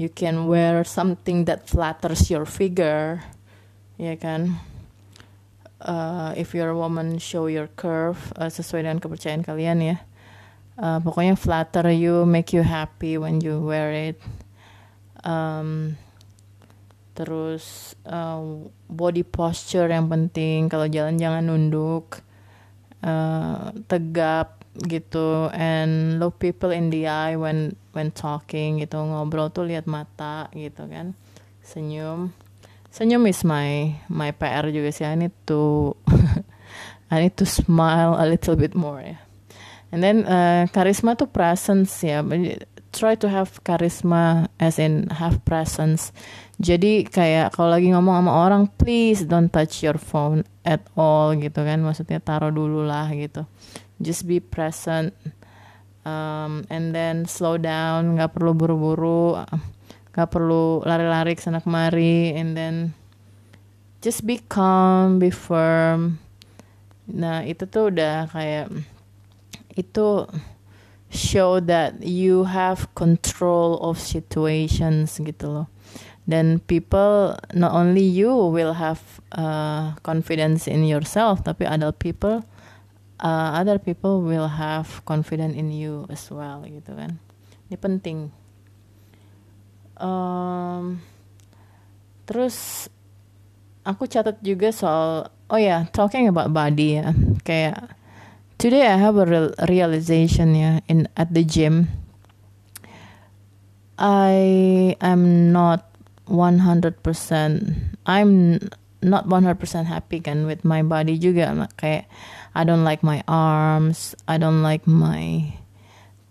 you 0.00 0.08
can 0.08 0.48
wear 0.48 0.80
something 0.80 1.44
that 1.44 1.68
flatters 1.68 2.32
your 2.32 2.48
figure 2.48 3.20
ya 4.00 4.16
kan? 4.16 4.56
Uh, 5.80 6.32
if 6.36 6.56
you're 6.56 6.72
a 6.72 6.76
woman 6.76 7.20
show 7.20 7.44
your 7.48 7.68
curve 7.76 8.16
uh, 8.40 8.48
sesuai 8.48 8.88
dengan 8.88 8.96
kepercayaan 8.96 9.44
kalian 9.44 9.78
ya. 9.84 9.96
Uh, 10.80 10.96
pokoknya 11.04 11.36
flatter 11.36 11.92
you 11.92 12.24
make 12.24 12.56
you 12.56 12.64
happy 12.64 13.20
when 13.20 13.44
you 13.44 13.60
wear 13.60 13.92
it. 13.92 14.16
Um, 15.20 16.00
terus 17.12 17.92
uh, 18.08 18.40
body 18.88 19.20
posture 19.20 19.92
yang 19.92 20.08
penting 20.08 20.72
kalau 20.72 20.88
jalan 20.88 21.20
jangan 21.20 21.44
nunduk. 21.44 22.24
Uh, 23.00 23.72
tegap 23.88 24.59
gitu. 24.84 25.52
And 25.52 26.16
look 26.20 26.40
people 26.40 26.72
in 26.72 26.88
the 26.88 27.08
eye 27.08 27.36
when 27.36 27.76
when 27.92 28.12
talking 28.12 28.80
gitu 28.80 28.96
ngobrol 28.96 29.52
tuh 29.52 29.68
lihat 29.68 29.84
mata 29.84 30.48
gitu 30.56 30.88
kan. 30.88 31.16
Senyum. 31.60 32.32
Senyum 32.90 33.28
is 33.28 33.44
my 33.44 33.96
my 34.08 34.32
PR 34.32 34.68
juga 34.72 34.90
sih. 34.90 35.04
I 35.04 35.16
need 35.16 35.34
to 35.50 35.92
I 37.12 37.26
need 37.26 37.36
to 37.40 37.46
smile 37.46 38.16
a 38.16 38.24
little 38.24 38.54
bit 38.56 38.72
more 38.72 39.02
ya 39.02 39.18
and 39.92 40.02
then 40.02 40.22
uh, 40.26 40.70
karisma 40.70 41.18
tuh 41.18 41.26
presence 41.26 42.06
ya 42.06 42.22
try 42.90 43.14
to 43.14 43.30
have 43.30 43.62
charisma 43.62 44.50
as 44.58 44.78
in 44.78 45.06
have 45.14 45.42
presence. 45.46 46.10
Jadi 46.58 47.06
kayak 47.06 47.54
kalau 47.54 47.78
lagi 47.78 47.88
ngomong 47.94 48.18
sama 48.18 48.32
orang 48.34 48.62
please 48.76 49.22
don't 49.22 49.48
touch 49.48 49.86
your 49.86 49.96
phone 49.96 50.42
at 50.66 50.82
all 50.98 51.30
gitu 51.38 51.62
kan. 51.62 51.82
Maksudnya 51.82 52.18
taruh 52.18 52.50
dulu 52.50 52.82
lah 52.82 53.06
gitu 53.14 53.46
just 54.00 54.24
be 54.24 54.40
present 54.40 55.12
um, 56.04 56.64
and 56.72 56.96
then 56.96 57.28
slow 57.28 57.60
down 57.60 58.16
nggak 58.16 58.32
perlu 58.32 58.56
buru-buru 58.56 59.36
nggak 60.10 60.28
perlu 60.28 60.82
lari-lari 60.82 61.38
ke 61.38 61.42
sana 61.44 61.62
kemari 61.62 62.34
and 62.34 62.58
then 62.58 62.92
just 64.00 64.24
be 64.24 64.40
calm 64.48 65.20
be 65.20 65.30
firm. 65.30 66.18
Nah 67.06 67.44
itu 67.44 67.68
tuh 67.68 67.92
udah 67.92 68.26
kayak 68.32 68.72
itu 69.76 70.26
show 71.10 71.58
that 71.62 72.00
you 72.02 72.46
have 72.46 72.90
control 72.94 73.78
of 73.82 74.00
situations 74.00 75.20
gitu 75.20 75.46
loh. 75.46 75.68
Dan 76.26 76.62
people 76.62 77.34
not 77.54 77.74
only 77.74 78.06
you 78.06 78.30
will 78.30 78.78
have 78.78 79.02
uh, 79.34 79.98
confidence 80.06 80.70
in 80.70 80.86
yourself 80.86 81.42
tapi 81.42 81.66
other 81.66 81.90
people 81.90 82.46
uh, 83.20 83.54
other 83.54 83.78
people 83.78 84.24
will 84.24 84.48
have 84.48 85.04
confidence 85.04 85.54
in 85.54 85.70
you 85.70 86.08
as 86.08 86.26
well 86.32 86.64
gitu 86.64 86.96
kan. 86.96 87.20
Ini 87.68 87.76
penting. 87.76 88.18
Um, 90.00 91.04
terus 92.24 92.88
aku 93.84 94.08
catat 94.08 94.40
juga 94.40 94.72
soal 94.72 95.28
oh 95.52 95.60
ya 95.60 95.64
yeah, 95.68 95.80
talking 95.92 96.26
about 96.26 96.50
body 96.50 96.98
ya. 96.98 97.12
Kayak 97.44 97.92
today 98.56 98.88
I 98.88 98.96
have 98.96 99.20
a 99.20 99.28
real 99.28 99.52
realization 99.68 100.56
ya 100.56 100.80
in 100.88 101.06
at 101.14 101.30
the 101.36 101.44
gym. 101.44 101.92
I 104.00 104.96
am 105.04 105.52
not 105.52 105.92
100% 106.24 107.04
I'm 108.08 108.32
not 109.00 109.24
100% 109.28 109.56
happy 109.88 110.20
kan 110.20 110.44
with 110.44 110.64
my 110.64 110.84
body 110.84 111.16
juga 111.16 111.52
kayak 111.76 112.08
I 112.52 112.62
don't 112.66 112.82
like 112.82 113.00
my 113.06 113.22
arms, 113.30 114.18
I 114.26 114.36
don't 114.36 114.60
like 114.60 114.84
my 114.84 115.54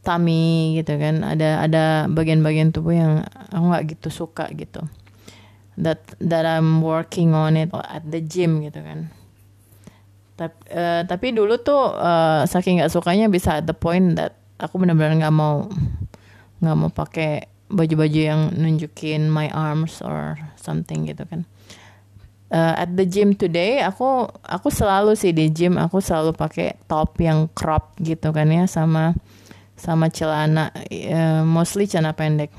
tummy 0.03 0.77
gitu 0.79 0.99
kan. 0.99 1.23
Ada 1.23 1.63
ada 1.65 1.83
bagian-bagian 2.11 2.75
tubuh 2.75 2.93
yang 2.95 3.13
aku 3.51 3.63
nggak 3.71 3.85
gitu 3.97 4.07
suka 4.11 4.51
gitu. 4.51 4.83
that 5.79 6.03
that 6.19 6.43
I'm 6.43 6.83
working 6.83 7.31
on 7.31 7.55
it 7.55 7.71
at 7.71 8.03
the 8.03 8.19
gym 8.19 8.59
gitu 8.61 8.83
kan 8.83 9.09
tapi 10.35 10.55
uh, 10.71 11.03
tapi 11.03 11.35
dulu 11.35 11.59
tuh 11.59 11.95
uh, 11.95 12.43
saking 12.47 12.79
nggak 12.79 12.91
sukanya 12.91 13.27
bisa 13.27 13.59
at 13.59 13.65
the 13.67 13.75
point 13.75 14.15
that 14.15 14.39
aku 14.59 14.79
benar-benar 14.79 15.15
nggak 15.19 15.35
mau 15.35 15.67
nggak 16.63 16.75
mau 16.79 16.91
pakai 16.91 17.47
baju-baju 17.71 18.19
yang 18.19 18.41
nunjukin 18.55 19.27
my 19.27 19.51
arms 19.51 19.99
or 19.99 20.39
something 20.59 21.07
gitu 21.07 21.23
kan 21.27 21.43
uh, 22.53 22.74
at 22.77 22.89
the 22.94 23.06
gym 23.06 23.34
today 23.34 23.82
aku 23.82 24.29
aku 24.46 24.70
selalu 24.70 25.13
sih 25.18 25.34
di 25.34 25.50
gym 25.50 25.77
aku 25.77 26.01
selalu 26.01 26.34
pakai 26.36 26.77
top 26.86 27.18
yang 27.22 27.50
crop 27.53 27.98
gitu 28.01 28.29
kan 28.34 28.50
ya 28.50 28.65
sama 28.65 29.18
sama 29.79 30.12
celana 30.12 30.74
uh, 30.75 31.41
mostly 31.48 31.88
celana 31.88 32.13
pendek 32.13 32.51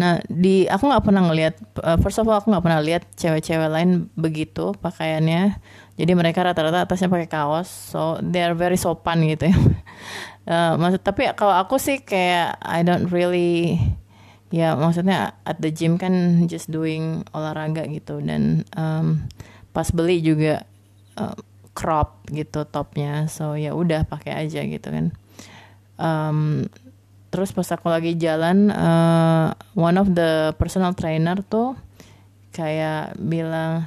Nah, 0.00 0.22
di 0.30 0.70
aku 0.70 0.86
nggak 0.86 1.04
pernah 1.04 1.22
ngelihat 1.28 1.54
uh, 1.82 1.98
first 1.98 2.22
of 2.22 2.24
all 2.30 2.38
aku 2.38 2.48
nggak 2.54 2.64
pernah 2.64 2.80
lihat 2.80 3.02
cewek-cewek 3.18 3.68
lain 3.68 4.06
begitu 4.14 4.72
pakaiannya. 4.78 5.58
Jadi 5.98 6.12
mereka 6.16 6.40
rata-rata 6.46 6.86
atasnya 6.86 7.12
pakai 7.12 7.28
kaos, 7.28 7.68
so 7.68 8.16
they 8.22 8.40
are 8.40 8.56
very 8.56 8.80
sopan 8.80 9.20
gitu 9.28 9.50
ya. 9.50 9.56
uh, 10.48 10.72
maksud 10.80 11.02
tapi 11.02 11.28
kalau 11.36 11.52
aku 11.52 11.76
sih 11.76 12.00
kayak 12.00 12.56
I 12.62 12.80
don't 12.80 13.12
really 13.12 13.76
ya 14.50 14.74
maksudnya 14.74 15.38
at 15.46 15.62
the 15.62 15.70
gym 15.70 15.94
kan 15.94 16.46
just 16.50 16.68
doing 16.74 17.22
olahraga 17.30 17.86
gitu 17.86 18.18
dan 18.18 18.66
um, 18.74 19.30
pas 19.70 19.86
beli 19.94 20.18
juga 20.18 20.66
uh, 21.14 21.38
crop 21.70 22.26
gitu 22.34 22.66
topnya. 22.66 23.30
So 23.30 23.54
ya 23.54 23.72
udah 23.72 24.04
pakai 24.04 24.46
aja 24.46 24.60
gitu 24.66 24.88
kan. 24.90 25.06
Um, 26.00 26.66
terus 27.30 27.54
pas 27.54 27.70
aku 27.70 27.86
lagi 27.86 28.18
jalan 28.18 28.74
uh, 28.74 29.54
one 29.78 29.96
of 29.96 30.10
the 30.18 30.50
personal 30.58 30.98
trainer 30.98 31.38
tuh 31.46 31.78
kayak 32.50 33.14
bilang 33.22 33.86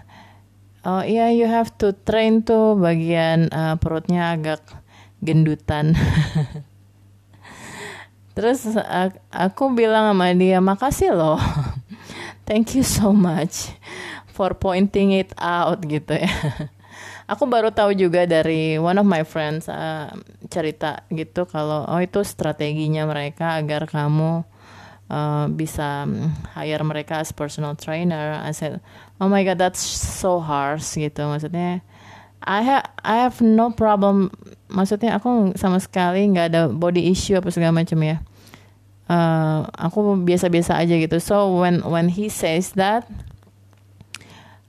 oh 0.88 1.03
iya 1.03 1.27
yeah, 1.27 1.29
you 1.36 1.48
have 1.51 1.75
to 1.75 1.91
train 2.08 2.48
tuh. 2.48 2.79
Bagian 2.79 3.51
uh, 3.51 3.75
perutnya 3.75 4.39
agak 4.39 4.63
gendutan 5.20 5.96
terus 8.34 8.66
aku 9.30 9.74
bilang 9.74 10.13
sama 10.13 10.34
dia 10.34 10.58
makasih 10.62 11.13
loh 11.13 11.40
thank 12.50 12.74
you 12.74 12.82
so 12.82 13.13
much 13.13 13.74
for 14.30 14.58
pointing 14.58 15.13
it 15.13 15.30
out 15.38 15.80
gitu 15.86 16.18
ya 16.18 16.34
aku 17.32 17.46
baru 17.46 17.70
tahu 17.70 17.94
juga 17.96 18.25
dari 18.25 18.75
one 18.82 18.98
of 18.98 19.08
my 19.08 19.22
friends 19.22 19.70
uh, 19.70 20.10
cerita 20.50 21.06
gitu 21.13 21.46
kalau 21.46 21.86
oh 21.86 22.02
itu 22.02 22.20
strateginya 22.25 23.06
mereka 23.08 23.62
agar 23.62 23.86
kamu 23.86 24.44
uh, 25.13 25.46
bisa 25.50 26.08
hire 26.58 26.84
mereka 26.84 27.22
as 27.22 27.32
personal 27.32 27.75
trainer. 27.75 28.40
I 28.42 28.52
said, 28.52 28.82
oh 29.22 29.30
my 29.30 29.44
god, 29.44 29.62
that's 29.62 29.82
so 29.82 30.40
harsh 30.40 30.98
gitu. 30.98 31.25
Maksudnya, 31.30 31.86
I 32.43 32.59
have 32.62 32.85
I 33.03 33.23
have 33.23 33.39
no 33.39 33.71
problem. 33.71 34.31
Maksudnya 34.67 35.15
aku 35.15 35.55
sama 35.55 35.79
sekali 35.79 36.27
nggak 36.27 36.47
ada 36.51 36.62
body 36.67 37.07
issue 37.07 37.39
apa 37.39 37.47
segala 37.50 37.71
macam 37.71 38.00
ya. 38.03 38.19
Uh, 39.07 39.67
aku 39.75 40.19
biasa-biasa 40.23 40.79
aja 40.79 40.95
gitu. 40.95 41.19
So 41.23 41.59
when 41.59 41.83
when 41.88 42.12
he 42.12 42.27
says 42.27 42.75
that, 42.75 43.07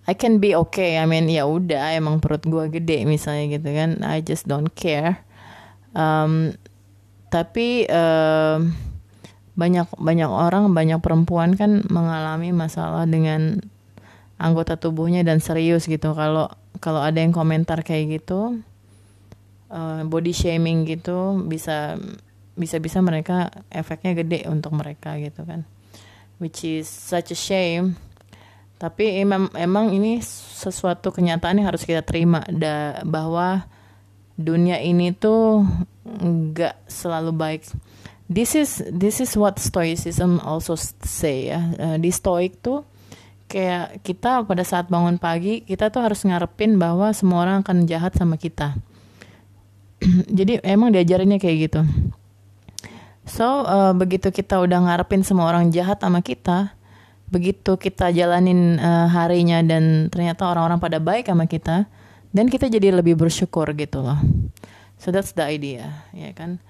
I 0.07 0.15
can 0.15 0.39
be 0.39 0.55
okay. 0.69 1.03
I 1.03 1.07
mean 1.07 1.27
ya 1.27 1.47
udah 1.51 1.95
emang 1.99 2.23
perut 2.23 2.47
gue 2.47 2.71
gede 2.71 3.07
misalnya 3.07 3.59
gitu 3.59 3.69
kan. 3.75 4.03
I 4.07 4.23
just 4.23 4.47
don't 4.47 4.71
care. 4.75 5.23
Um, 5.95 6.55
tapi 7.31 7.91
um, 7.91 8.75
banyak 9.55 9.87
banyak 9.99 10.31
orang 10.31 10.71
banyak 10.75 10.99
perempuan 11.03 11.55
kan 11.59 11.83
mengalami 11.91 12.51
masalah 12.51 13.07
dengan 13.07 13.63
anggota 14.39 14.79
tubuhnya 14.79 15.23
dan 15.23 15.39
serius 15.39 15.87
gitu. 15.87 16.15
Kalau 16.15 16.51
kalau 16.85 17.01
ada 17.01 17.17
yang 17.17 17.33
komentar 17.33 17.81
kayak 17.81 18.21
gitu, 18.21 18.61
uh, 19.73 20.05
body 20.05 20.37
shaming 20.37 20.85
gitu 20.85 21.41
bisa 21.49 21.97
bisa-bisa 22.55 23.01
mereka 23.01 23.49
efeknya 23.73 24.13
gede 24.13 24.45
untuk 24.53 24.77
mereka 24.77 25.17
gitu 25.17 25.49
kan. 25.49 25.65
Which 26.37 26.61
is 26.69 26.85
such 26.85 27.33
a 27.33 27.39
shame 27.39 27.97
tapi 28.85 29.23
emang 29.23 29.49
emang 29.55 29.95
ini 29.95 30.19
sesuatu 30.21 31.15
kenyataan 31.15 31.63
yang 31.63 31.73
harus 31.73 31.87
kita 31.87 32.03
terima 32.03 32.45
da, 32.51 33.01
bahwa 33.07 33.65
dunia 34.37 34.83
ini 34.83 35.15
tuh 35.15 35.65
nggak 36.05 36.85
selalu 36.91 37.33
baik. 37.33 37.63
This 38.29 38.53
is 38.53 38.85
this 38.91 39.25
is 39.25 39.39
what 39.41 39.57
stoicism 39.57 40.37
also 40.43 40.75
say 41.07 41.49
ya. 41.49 41.61
Uh, 41.81 41.97
di 41.97 42.13
stoik 42.13 42.61
tuh 42.61 42.83
kayak 43.47 44.03
kita 44.03 44.43
pada 44.45 44.65
saat 44.67 44.89
bangun 44.91 45.21
pagi 45.21 45.63
kita 45.63 45.93
tuh 45.93 46.03
harus 46.03 46.25
ngarepin 46.25 46.81
bahwa 46.81 47.13
semua 47.13 47.45
orang 47.45 47.57
akan 47.63 47.85
jahat 47.89 48.17
sama 48.17 48.41
kita. 48.41 48.75
Jadi 50.39 50.61
emang 50.65 50.93
diajarinnya 50.93 51.39
kayak 51.39 51.57
gitu. 51.71 51.81
So 53.25 53.65
uh, 53.65 53.97
begitu 53.97 54.29
kita 54.29 54.61
udah 54.61 54.85
ngarepin 54.85 55.25
semua 55.25 55.49
orang 55.49 55.73
jahat 55.73 55.97
sama 56.05 56.21
kita, 56.21 56.77
begitu 57.35 57.75
kita 57.81 58.13
jalanin 58.13 58.77
uh, 58.79 59.09
harinya 59.09 59.59
dan 59.65 60.13
ternyata 60.13 60.47
orang-orang 60.47 60.79
pada 60.79 60.99
baik 61.01 61.27
sama 61.27 61.49
kita 61.49 61.89
dan 62.35 62.47
kita 62.51 62.71
jadi 62.71 62.95
lebih 62.95 63.17
bersyukur 63.17 63.71
gitu 63.75 64.05
loh 64.05 64.19
so 65.03 65.09
that's 65.09 65.33
the 65.35 65.43
idea 65.43 66.05
ya 66.15 66.35
kan 66.37 66.61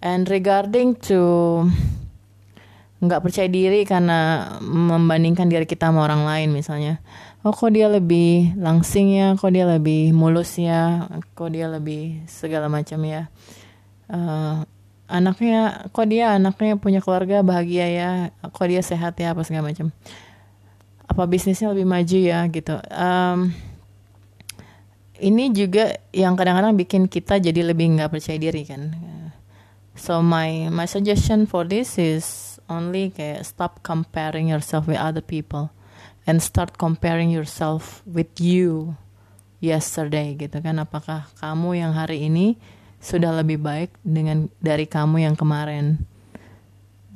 and 0.00 0.26
regarding 0.26 0.98
to 0.98 1.66
nggak 2.98 3.22
percaya 3.22 3.46
diri 3.46 3.86
karena 3.86 4.50
membandingkan 4.58 5.46
diri 5.46 5.66
kita 5.70 5.90
sama 5.90 6.02
orang 6.02 6.26
lain 6.26 6.50
misalnya. 6.50 6.98
Oh 7.46 7.54
kok 7.54 7.70
dia 7.70 7.86
lebih 7.86 8.58
langsing 8.58 9.14
ya? 9.14 9.38
Kok 9.38 9.50
dia 9.54 9.64
lebih 9.70 10.10
mulus 10.10 10.58
ya? 10.58 11.06
Kok 11.38 11.54
dia 11.54 11.70
lebih 11.70 12.26
segala 12.26 12.66
macam 12.66 12.98
ya? 13.06 13.30
Uh, 14.10 14.66
anaknya 15.06 15.86
kok 15.94 16.06
dia 16.10 16.34
anaknya 16.34 16.74
punya 16.74 16.98
keluarga 16.98 17.46
bahagia 17.46 17.86
ya? 17.86 18.10
Kok 18.42 18.66
dia 18.66 18.82
sehat 18.82 19.14
ya? 19.22 19.30
Apa 19.30 19.46
segala 19.46 19.70
macam. 19.70 19.94
Apa 21.06 21.22
bisnisnya 21.30 21.70
lebih 21.70 21.86
maju 21.86 22.18
ya? 22.18 22.42
Gitu. 22.50 22.74
Um, 22.90 23.54
ini 25.22 25.54
juga 25.54 26.02
yang 26.10 26.34
kadang-kadang 26.34 26.74
bikin 26.74 27.06
kita 27.06 27.38
jadi 27.38 27.62
lebih 27.62 27.94
nggak 27.94 28.10
percaya 28.10 28.38
diri 28.38 28.66
kan. 28.66 28.90
So 29.98 30.22
my 30.22 30.70
my 30.70 30.86
suggestion 30.86 31.46
for 31.46 31.62
this 31.62 31.98
is 31.98 32.57
only 32.68 33.10
kayak 33.12 33.44
stop 33.44 33.80
comparing 33.82 34.48
yourself 34.48 34.86
with 34.86 35.00
other 35.00 35.24
people 35.24 35.72
and 36.28 36.44
start 36.44 36.76
comparing 36.76 37.32
yourself 37.32 38.04
with 38.04 38.36
you 38.38 38.94
yesterday 39.58 40.38
gitu 40.38 40.62
kan 40.62 40.78
apakah 40.78 41.26
kamu 41.42 41.82
yang 41.82 41.92
hari 41.96 42.28
ini 42.28 42.60
sudah 42.98 43.34
lebih 43.34 43.62
baik 43.62 43.94
dengan 44.02 44.50
dari 44.58 44.86
kamu 44.86 45.22
yang 45.22 45.34
kemarin. 45.38 46.02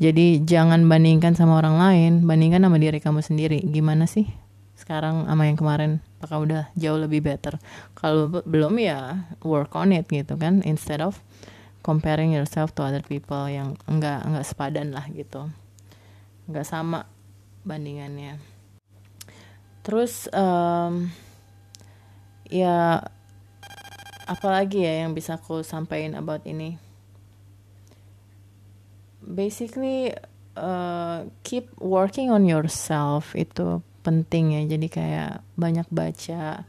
Jadi 0.02 0.42
jangan 0.42 0.82
bandingkan 0.86 1.38
sama 1.38 1.62
orang 1.62 1.78
lain, 1.78 2.12
bandingkan 2.26 2.64
sama 2.66 2.78
diri 2.78 2.98
kamu 2.98 3.20
sendiri. 3.22 3.58
Gimana 3.62 4.10
sih 4.10 4.26
sekarang 4.74 5.30
sama 5.30 5.46
yang 5.46 5.58
kemarin? 5.58 6.02
Apakah 6.18 6.38
udah 6.42 6.62
jauh 6.74 6.98
lebih 6.98 7.22
better? 7.22 7.58
Kalau 7.94 8.30
belum 8.42 8.78
ya 8.82 9.30
work 9.46 9.74
on 9.78 9.94
it 9.94 10.10
gitu 10.10 10.34
kan, 10.34 10.62
instead 10.66 10.98
of 10.98 11.22
comparing 11.82 12.30
yourself 12.30 12.72
to 12.78 12.86
other 12.86 13.02
people 13.02 13.44
yang 13.50 13.74
enggak 13.90 14.22
enggak 14.22 14.46
sepadan 14.46 14.94
lah 14.94 15.06
gitu, 15.10 15.50
enggak 16.46 16.66
sama 16.66 17.10
bandingannya. 17.66 18.38
Terus 19.82 20.30
um, 20.30 21.10
ya 22.46 23.02
apalagi 24.30 24.86
ya 24.86 25.02
yang 25.02 25.12
bisa 25.12 25.36
aku 25.36 25.66
sampaikan 25.66 26.14
about 26.14 26.46
ini? 26.46 26.78
Basically 29.22 30.14
uh, 30.54 31.26
keep 31.42 31.70
working 31.78 32.30
on 32.30 32.46
yourself 32.46 33.34
itu 33.34 33.82
penting 34.06 34.54
ya. 34.58 34.62
Jadi 34.70 34.86
kayak 34.86 35.42
banyak 35.58 35.86
baca 35.90 36.66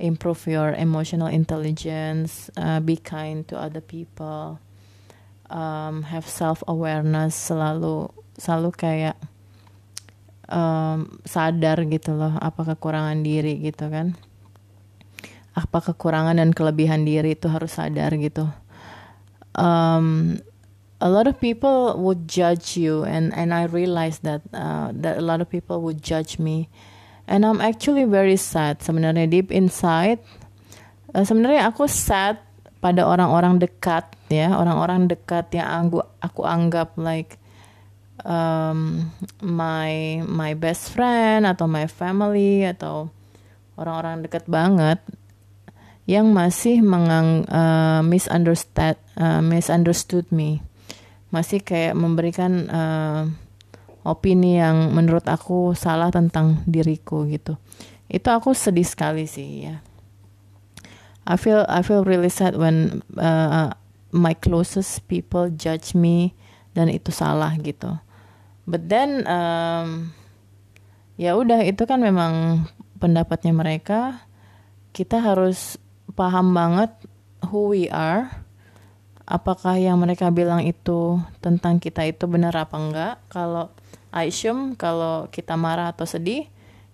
improve 0.00 0.48
your 0.48 0.72
emotional 0.74 1.28
intelligence 1.28 2.50
uh, 2.56 2.80
be 2.80 2.96
kind 2.96 3.46
to 3.46 3.54
other 3.54 3.84
people 3.84 4.58
um, 5.52 6.02
have 6.08 6.24
self 6.26 6.64
awareness 6.66 7.36
selalu 7.36 8.08
selalu 8.40 8.72
kayak 8.74 9.16
um, 10.48 11.20
sadar 11.28 11.84
gitu 11.86 12.16
loh 12.16 12.34
apa 12.40 12.74
kekurangan 12.74 13.20
diri 13.22 13.60
gitu 13.60 13.86
kan 13.92 14.16
apa 15.54 15.78
kekurangan 15.82 16.38
dan 16.38 16.50
kelebihan 16.54 17.02
diri 17.02 17.34
itu 17.34 17.50
harus 17.50 17.74
sadar 17.74 18.14
gitu. 18.16 18.46
Um, 19.58 20.38
a 21.02 21.10
lot 21.10 21.26
of 21.26 21.42
people 21.42 21.98
would 21.98 22.30
judge 22.30 22.78
you, 22.78 23.02
and 23.02 23.34
and 23.34 23.50
I 23.50 23.66
realize 23.66 24.22
that 24.22 24.46
uh, 24.54 24.94
that 24.94 25.18
a 25.18 25.24
lot 25.24 25.42
of 25.42 25.50
people 25.50 25.82
would 25.82 26.00
judge 26.00 26.38
me, 26.38 26.70
and 27.30 27.46
I'm 27.46 27.62
actually 27.62 28.04
very 28.04 28.34
sad. 28.34 28.82
Sebenarnya 28.82 29.30
deep 29.30 29.54
inside, 29.54 30.18
uh, 31.14 31.22
sebenarnya 31.22 31.70
aku 31.70 31.86
sad 31.86 32.42
pada 32.82 33.06
orang-orang 33.06 33.62
dekat 33.62 34.10
ya, 34.26 34.58
orang-orang 34.58 35.06
dekat 35.06 35.54
yang 35.54 35.70
aku 35.88 36.02
aku 36.18 36.42
anggap 36.42 36.98
like 36.98 37.38
um, 38.26 39.08
my 39.38 40.20
my 40.26 40.52
best 40.58 40.90
friend 40.90 41.46
atau 41.46 41.70
my 41.70 41.86
family 41.86 42.66
atau 42.66 43.08
orang-orang 43.78 44.26
dekat 44.26 44.44
banget 44.50 44.98
yang 46.10 46.34
masih 46.34 46.82
mengang 46.82 47.46
uh, 47.46 48.02
misunderstood 48.02 48.98
uh, 49.14 49.38
misunderstood 49.38 50.26
me 50.34 50.58
masih 51.30 51.62
kayak 51.62 51.94
memberikan 51.94 52.66
uh, 52.66 53.22
opini 54.04 54.56
yang 54.60 54.92
menurut 54.96 55.28
aku 55.28 55.76
salah 55.76 56.08
tentang 56.08 56.64
diriku 56.64 57.28
gitu. 57.28 57.56
Itu 58.10 58.28
aku 58.32 58.56
sedih 58.56 58.86
sekali 58.86 59.28
sih 59.28 59.70
ya. 59.70 59.76
I 61.28 61.36
feel 61.36 61.62
I 61.68 61.84
feel 61.84 62.02
really 62.02 62.32
sad 62.32 62.56
when 62.56 63.04
uh, 63.14 63.70
my 64.10 64.34
closest 64.34 65.06
people 65.06 65.52
judge 65.52 65.94
me 65.94 66.34
dan 66.74 66.90
itu 66.90 67.14
salah 67.14 67.54
gitu. 67.60 68.00
But 68.66 68.88
then 68.90 69.26
um, 69.28 70.10
ya 71.20 71.36
udah 71.36 71.62
itu 71.62 71.84
kan 71.86 72.02
memang 72.02 72.64
pendapatnya 72.98 73.54
mereka. 73.54 74.26
Kita 74.90 75.22
harus 75.22 75.78
paham 76.18 76.50
banget 76.50 76.90
who 77.46 77.70
we 77.70 77.86
are. 77.92 78.26
Apakah 79.30 79.78
yang 79.78 80.02
mereka 80.02 80.34
bilang 80.34 80.66
itu 80.66 81.22
tentang 81.38 81.78
kita 81.78 82.02
itu 82.02 82.26
benar 82.26 82.50
apa 82.58 82.74
enggak? 82.74 83.14
Kalau 83.30 83.70
assume 84.10 84.74
kalau 84.74 85.30
kita 85.30 85.54
marah 85.54 85.94
atau 85.94 86.04
sedih 86.06 86.50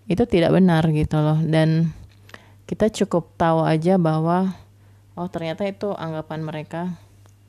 itu 0.06 0.22
tidak 0.28 0.54
benar 0.54 0.86
gitu 0.92 1.18
loh. 1.18 1.40
Dan 1.42 1.90
kita 2.68 2.92
cukup 2.92 3.34
tahu 3.40 3.64
aja 3.64 3.96
bahwa 3.96 4.54
oh 5.16 5.28
ternyata 5.32 5.64
itu 5.66 5.92
anggapan 5.96 6.40
mereka 6.44 6.82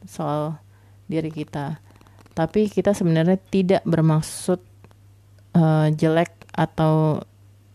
soal 0.07 0.57
diri 1.05 1.29
kita. 1.29 1.79
Tapi 2.33 2.69
kita 2.69 2.93
sebenarnya 2.93 3.37
tidak 3.49 3.81
bermaksud 3.83 4.61
uh, 5.57 5.87
jelek 5.91 6.31
atau 6.53 7.21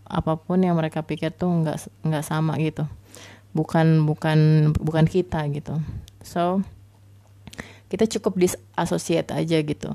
apa 0.07 0.37
pun 0.37 0.61
yang 0.61 0.77
mereka 0.77 1.01
pikir 1.03 1.33
tuh 1.33 1.49
nggak 1.49 2.05
nggak 2.05 2.25
sama 2.25 2.57
gitu. 2.59 2.89
Bukan 3.53 4.09
bukan 4.09 4.73
bukan 4.81 5.05
kita 5.05 5.45
gitu. 5.53 5.77
So 6.25 6.65
kita 7.93 8.09
cukup 8.09 8.41
disassociate 8.41 9.37
aja 9.37 9.61
gitu 9.61 9.93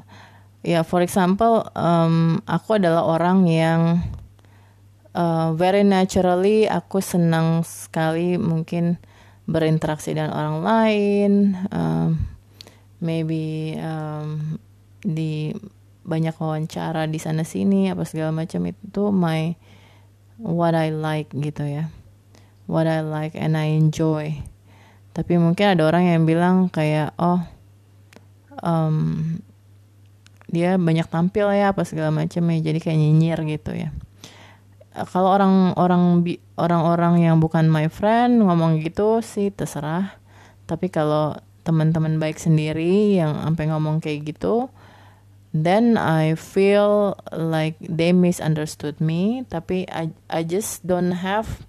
ya 0.61 0.81
for 0.81 1.01
example 1.01 1.65
um, 1.73 2.41
aku 2.45 2.77
adalah 2.77 3.05
orang 3.05 3.45
yang 3.49 3.81
uh, 5.13 5.53
very 5.53 5.81
naturally 5.85 6.65
aku 6.65 7.01
senang 7.01 7.61
sekali 7.65 8.37
mungkin 8.37 8.97
berinteraksi 9.47 10.11
dengan 10.13 10.33
orang 10.33 10.57
lain 10.61 11.31
um, 11.71 12.09
maybe 13.01 13.77
um, 13.77 14.57
di 15.01 15.53
banyak 16.07 16.39
wawancara 16.39 17.03
di 17.11 17.19
sana 17.19 17.43
sini 17.43 17.91
apa 17.91 18.07
segala 18.07 18.31
macam 18.31 18.63
itu 18.63 19.11
my 19.11 19.59
what 20.39 20.77
I 20.77 20.93
like 20.93 21.33
gitu 21.33 21.65
ya. 21.67 21.91
What 22.69 22.87
I 22.87 23.03
like 23.03 23.35
and 23.35 23.59
I 23.59 23.75
enjoy. 23.75 24.39
Tapi 25.11 25.33
mungkin 25.41 25.75
ada 25.75 25.83
orang 25.83 26.07
yang 26.07 26.23
bilang 26.23 26.69
kayak 26.69 27.11
oh 27.17 27.41
um, 28.61 29.39
dia 30.47 30.79
banyak 30.79 31.07
tampil 31.11 31.51
ya 31.51 31.75
apa 31.75 31.83
segala 31.83 32.11
macam 32.11 32.43
ya 32.51 32.57
jadi 32.71 32.79
kayak 32.79 32.97
nyinyir 32.97 33.39
gitu 33.47 33.71
ya. 33.75 33.89
Kalau 34.97 35.29
orang-orang 35.29 36.25
orang-orang 36.57 37.21
yang 37.21 37.37
bukan 37.37 37.69
my 37.69 37.85
friend 37.91 38.41
ngomong 38.41 38.81
gitu 38.81 39.21
sih 39.21 39.53
terserah. 39.53 40.17
Tapi 40.65 40.89
kalau 40.89 41.37
teman-teman 41.61 42.17
baik 42.17 42.39
sendiri 42.39 43.19
yang 43.19 43.35
sampai 43.43 43.67
ngomong 43.69 43.99
kayak 43.99 44.31
gitu 44.31 44.71
then 45.51 45.97
I 45.97 46.35
feel 46.37 47.17
like 47.31 47.75
they 47.81 48.11
misunderstood 48.13 48.99
me. 49.01 49.43
Tapi 49.47 49.87
I, 49.89 50.11
I 50.29 50.43
just 50.43 50.85
don't 50.85 51.23
have 51.23 51.67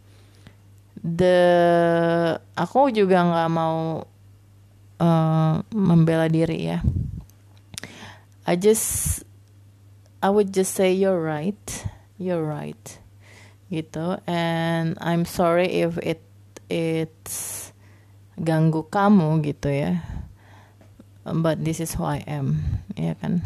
the 0.99 1.39
aku 2.59 2.91
juga 2.91 3.23
nggak 3.23 3.51
mau 3.55 4.03
uh, 4.99 5.55
membela 5.71 6.27
diri 6.27 6.59
ya 6.69 6.83
I 8.49 8.57
just 8.57 9.29
I 10.25 10.33
would 10.33 10.57
just 10.57 10.73
say 10.73 10.97
you're 10.97 11.21
right 11.21 11.61
you're 12.17 12.41
right 12.41 12.81
gitu. 13.69 14.25
And 14.25 14.97
I'm 15.05 15.29
sorry 15.29 15.85
if 15.85 16.01
it 16.01 16.25
it's 16.73 17.69
ganggu 18.41 18.89
kamu 18.89 19.45
gitu 19.45 19.69
ya. 19.69 20.01
But 21.29 21.61
this 21.61 21.77
is 21.77 21.93
who 21.93 22.09
I 22.09 22.25
am 22.25 22.81
ya 22.97 23.21
kan? 23.21 23.45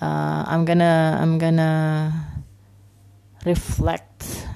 Uh, 0.00 0.48
I'm 0.48 0.64
gonna 0.64 1.20
I'm 1.20 1.36
gonna 1.36 2.08
reflect 3.44 4.48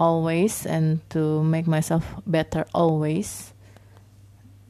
always 0.00 0.64
and 0.64 1.04
to 1.12 1.44
make 1.44 1.68
myself 1.68 2.16
better 2.24 2.64
always 2.72 3.51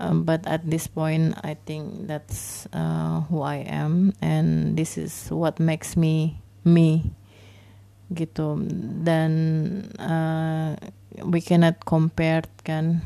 um, 0.02 0.26
but 0.26 0.42
at 0.50 0.66
this 0.66 0.90
point 0.90 1.38
I 1.46 1.54
think 1.54 2.10
that's 2.10 2.66
uh, 2.74 3.22
who 3.30 3.46
I 3.46 3.62
am. 3.62 4.12
And 4.18 4.74
this 4.74 4.98
is 4.98 5.30
what 5.30 5.62
makes 5.62 5.94
me 5.94 6.42
me. 6.66 7.14
Gitu. 8.10 8.58
Dan 9.06 9.32
uh, 10.02 10.74
we 11.22 11.38
cannot 11.40 11.86
compare 11.86 12.42
kan 12.66 13.00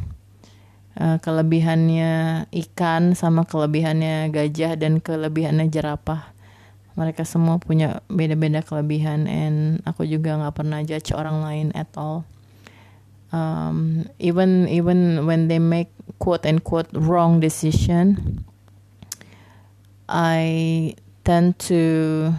uh, 0.96 1.20
kelebihannya 1.20 2.48
ikan 2.50 3.12
sama 3.12 3.44
kelebihannya 3.44 4.32
gajah 4.32 4.80
dan 4.80 4.98
kelebihannya 5.04 5.68
jerapah. 5.68 6.32
Mereka 6.96 7.28
semua 7.28 7.61
punya 7.61 8.00
beda-beda 8.09 8.64
kelebihan 8.64 9.28
and 9.28 9.85
aku 9.85 10.09
juga 10.09 10.32
nggak 10.40 10.56
pernah 10.56 10.80
judge 10.80 11.12
orang 11.12 11.44
lain 11.44 11.68
at 11.76 11.92
all. 11.92 12.24
Um, 13.37 14.09
even 14.16 14.64
even 14.70 15.28
when 15.28 15.52
they 15.52 15.61
make 15.61 15.92
quote 16.18 16.46
unquote 16.46 16.88
wrong 16.92 17.40
decision 17.40 18.44
I 20.09 20.94
tend 21.26 21.59
to 21.66 22.33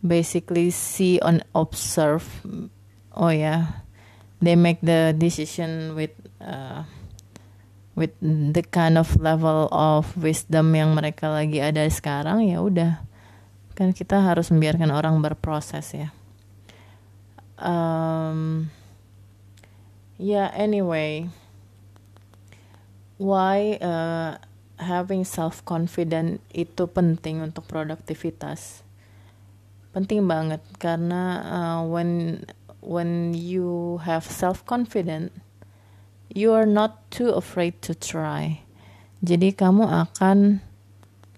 basically 0.00 0.70
see 0.70 1.20
and 1.20 1.44
observe. 1.54 2.24
Oh 3.12 3.28
yeah. 3.28 3.84
They 4.40 4.56
make 4.56 4.80
the 4.80 5.14
decision 5.16 5.92
with 5.92 6.14
uh, 6.40 6.88
with 7.92 8.14
the 8.22 8.62
kind 8.62 8.96
of 8.96 9.18
level 9.20 9.68
of 9.74 10.08
wisdom 10.16 10.72
yang 10.72 10.94
mereka 10.94 11.28
lagi 11.28 11.60
ada 11.60 11.84
sekarang 11.90 12.48
ya 12.48 12.62
udah. 12.64 13.04
Kan 13.76 13.92
kita 13.92 14.22
harus 14.22 14.48
membiarkan 14.48 14.88
orang 14.94 15.20
berproses 15.20 15.90
ya. 15.92 16.08
Um, 17.58 18.70
ya 20.16 20.46
yeah, 20.46 20.48
anyway 20.54 21.26
why 23.18 23.76
uh, 23.82 24.38
having 24.78 25.26
self 25.26 25.60
confident 25.66 26.38
itu 26.54 26.86
penting 26.86 27.42
untuk 27.42 27.66
produktivitas 27.66 28.86
penting 29.90 30.30
banget 30.30 30.62
karena 30.78 31.42
uh, 31.42 31.80
when 31.82 32.42
when 32.84 33.34
you 33.34 33.98
have 34.06 34.22
self 34.22 34.62
confident 34.62 35.34
you 36.30 36.52
are 36.52 36.68
not 36.68 37.08
too 37.08 37.32
afraid 37.32 37.74
to 37.80 37.96
try. 37.96 38.60
Jadi 39.24 39.50
kamu 39.56 39.82
akan 39.82 40.62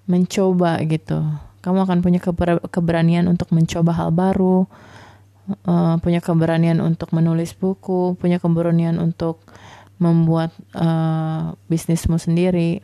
mencoba 0.04 0.82
gitu. 0.84 1.22
Kamu 1.64 1.86
akan 1.86 1.98
punya 2.04 2.20
keber 2.20 2.60
keberanian 2.68 3.30
untuk 3.30 3.52
mencoba 3.54 3.96
hal 3.96 4.10
baru, 4.12 4.66
uh, 5.64 5.96
punya 6.02 6.20
keberanian 6.20 6.82
untuk 6.82 7.14
menulis 7.16 7.56
buku, 7.56 8.18
punya 8.18 8.42
keberanian 8.42 9.00
untuk 9.00 9.40
membuat 10.00 10.56
uh, 10.72 11.54
bisnismu 11.68 12.16
sendiri. 12.16 12.80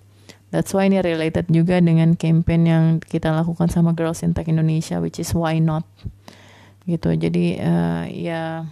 That's 0.54 0.70
why 0.70 0.86
ini 0.86 1.02
related 1.02 1.50
juga 1.50 1.82
dengan 1.82 2.14
campaign 2.14 2.62
yang 2.68 2.84
kita 3.02 3.34
lakukan 3.34 3.72
sama 3.72 3.96
Girls 3.96 4.22
in 4.22 4.36
Tech 4.36 4.46
Indonesia, 4.46 5.02
which 5.02 5.18
is 5.18 5.34
why 5.34 5.58
not, 5.58 5.82
gitu. 6.86 7.16
Jadi 7.18 7.58
uh, 7.58 8.06
ya 8.06 8.68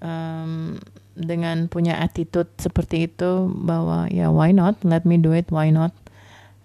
um, 0.00 0.80
dengan 1.14 1.70
punya 1.70 1.98
attitude 2.00 2.50
seperti 2.58 3.06
itu 3.10 3.46
bahwa 3.52 4.10
ya 4.10 4.34
why 4.34 4.50
not 4.50 4.80
let 4.82 5.06
me 5.06 5.14
do 5.14 5.30
it 5.30 5.46
why 5.54 5.70
not 5.70 5.94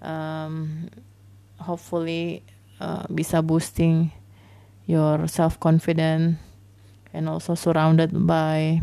um, 0.01 0.89
hopefully 1.61 2.41
uh, 2.81 3.05
bisa 3.13 3.45
boosting 3.45 4.09
your 4.89 5.29
self 5.29 5.61
confidence 5.61 6.41
and 7.13 7.29
also 7.29 7.53
surrounded 7.53 8.09
by 8.25 8.81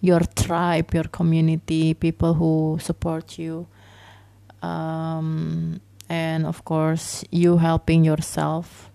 your 0.00 0.20
tribe 0.34 0.92
your 0.94 1.08
community 1.08 1.94
people 1.94 2.34
who 2.34 2.78
support 2.80 3.38
you 3.38 3.66
um, 4.62 5.80
and 6.08 6.46
of 6.46 6.64
course 6.64 7.24
you 7.30 7.56
helping 7.58 8.04
yourself 8.04 8.90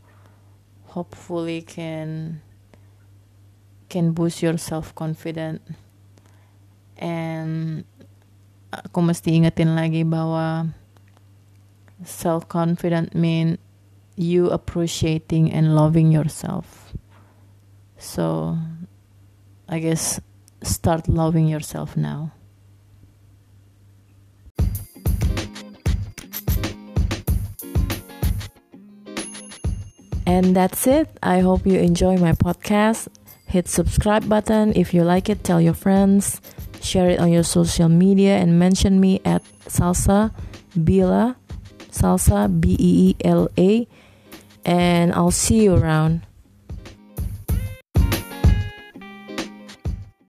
hopefully 0.94 1.62
can 1.62 2.42
can 3.90 4.12
boost 4.12 4.42
your 4.42 4.58
self 4.58 4.96
confident 4.96 5.62
and 6.98 7.84
aku 8.72 9.04
mesti 9.04 9.36
ingetin 9.36 9.76
lagi 9.76 10.08
bahwa 10.08 10.72
self 12.06 12.48
confident 12.48 13.12
mean 13.12 13.60
you 14.16 14.50
appreciating 14.50 15.52
and 15.52 15.76
loving 15.76 16.12
yourself. 16.12 16.94
So 17.98 18.58
I 19.70 19.80
guess 19.80 20.20
start 20.64 21.08
loving 21.08 21.48
yourself 21.48 21.98
now. 21.98 22.32
And 30.26 30.56
that's 30.56 30.88
it. 30.88 31.10
I 31.22 31.40
hope 31.40 31.66
you 31.66 31.78
enjoy 31.80 32.18
my 32.18 32.32
podcast. 32.32 33.10
Hit 33.48 33.68
subscribe 33.68 34.30
button 34.30 34.72
if 34.76 34.94
you 34.94 35.04
like 35.04 35.28
it. 35.28 35.44
Tell 35.44 35.60
your 35.60 35.74
friends. 35.74 36.40
Share 36.82 37.10
it 37.10 37.20
on 37.20 37.32
your 37.32 37.44
social 37.44 37.90
media 37.90 38.38
and 38.38 38.58
mention 38.58 39.00
me 39.02 39.20
at 39.26 39.44
Salsa 39.68 40.32
Bila 40.78 41.36
Salsa 41.92 42.48
B 42.48 42.78
E 42.80 43.10
E 43.10 43.16
L 43.26 43.50
A. 43.58 43.88
And 44.64 45.12
I'll 45.14 45.32
see 45.36 45.64
you 45.64 45.76
around. 45.76 46.22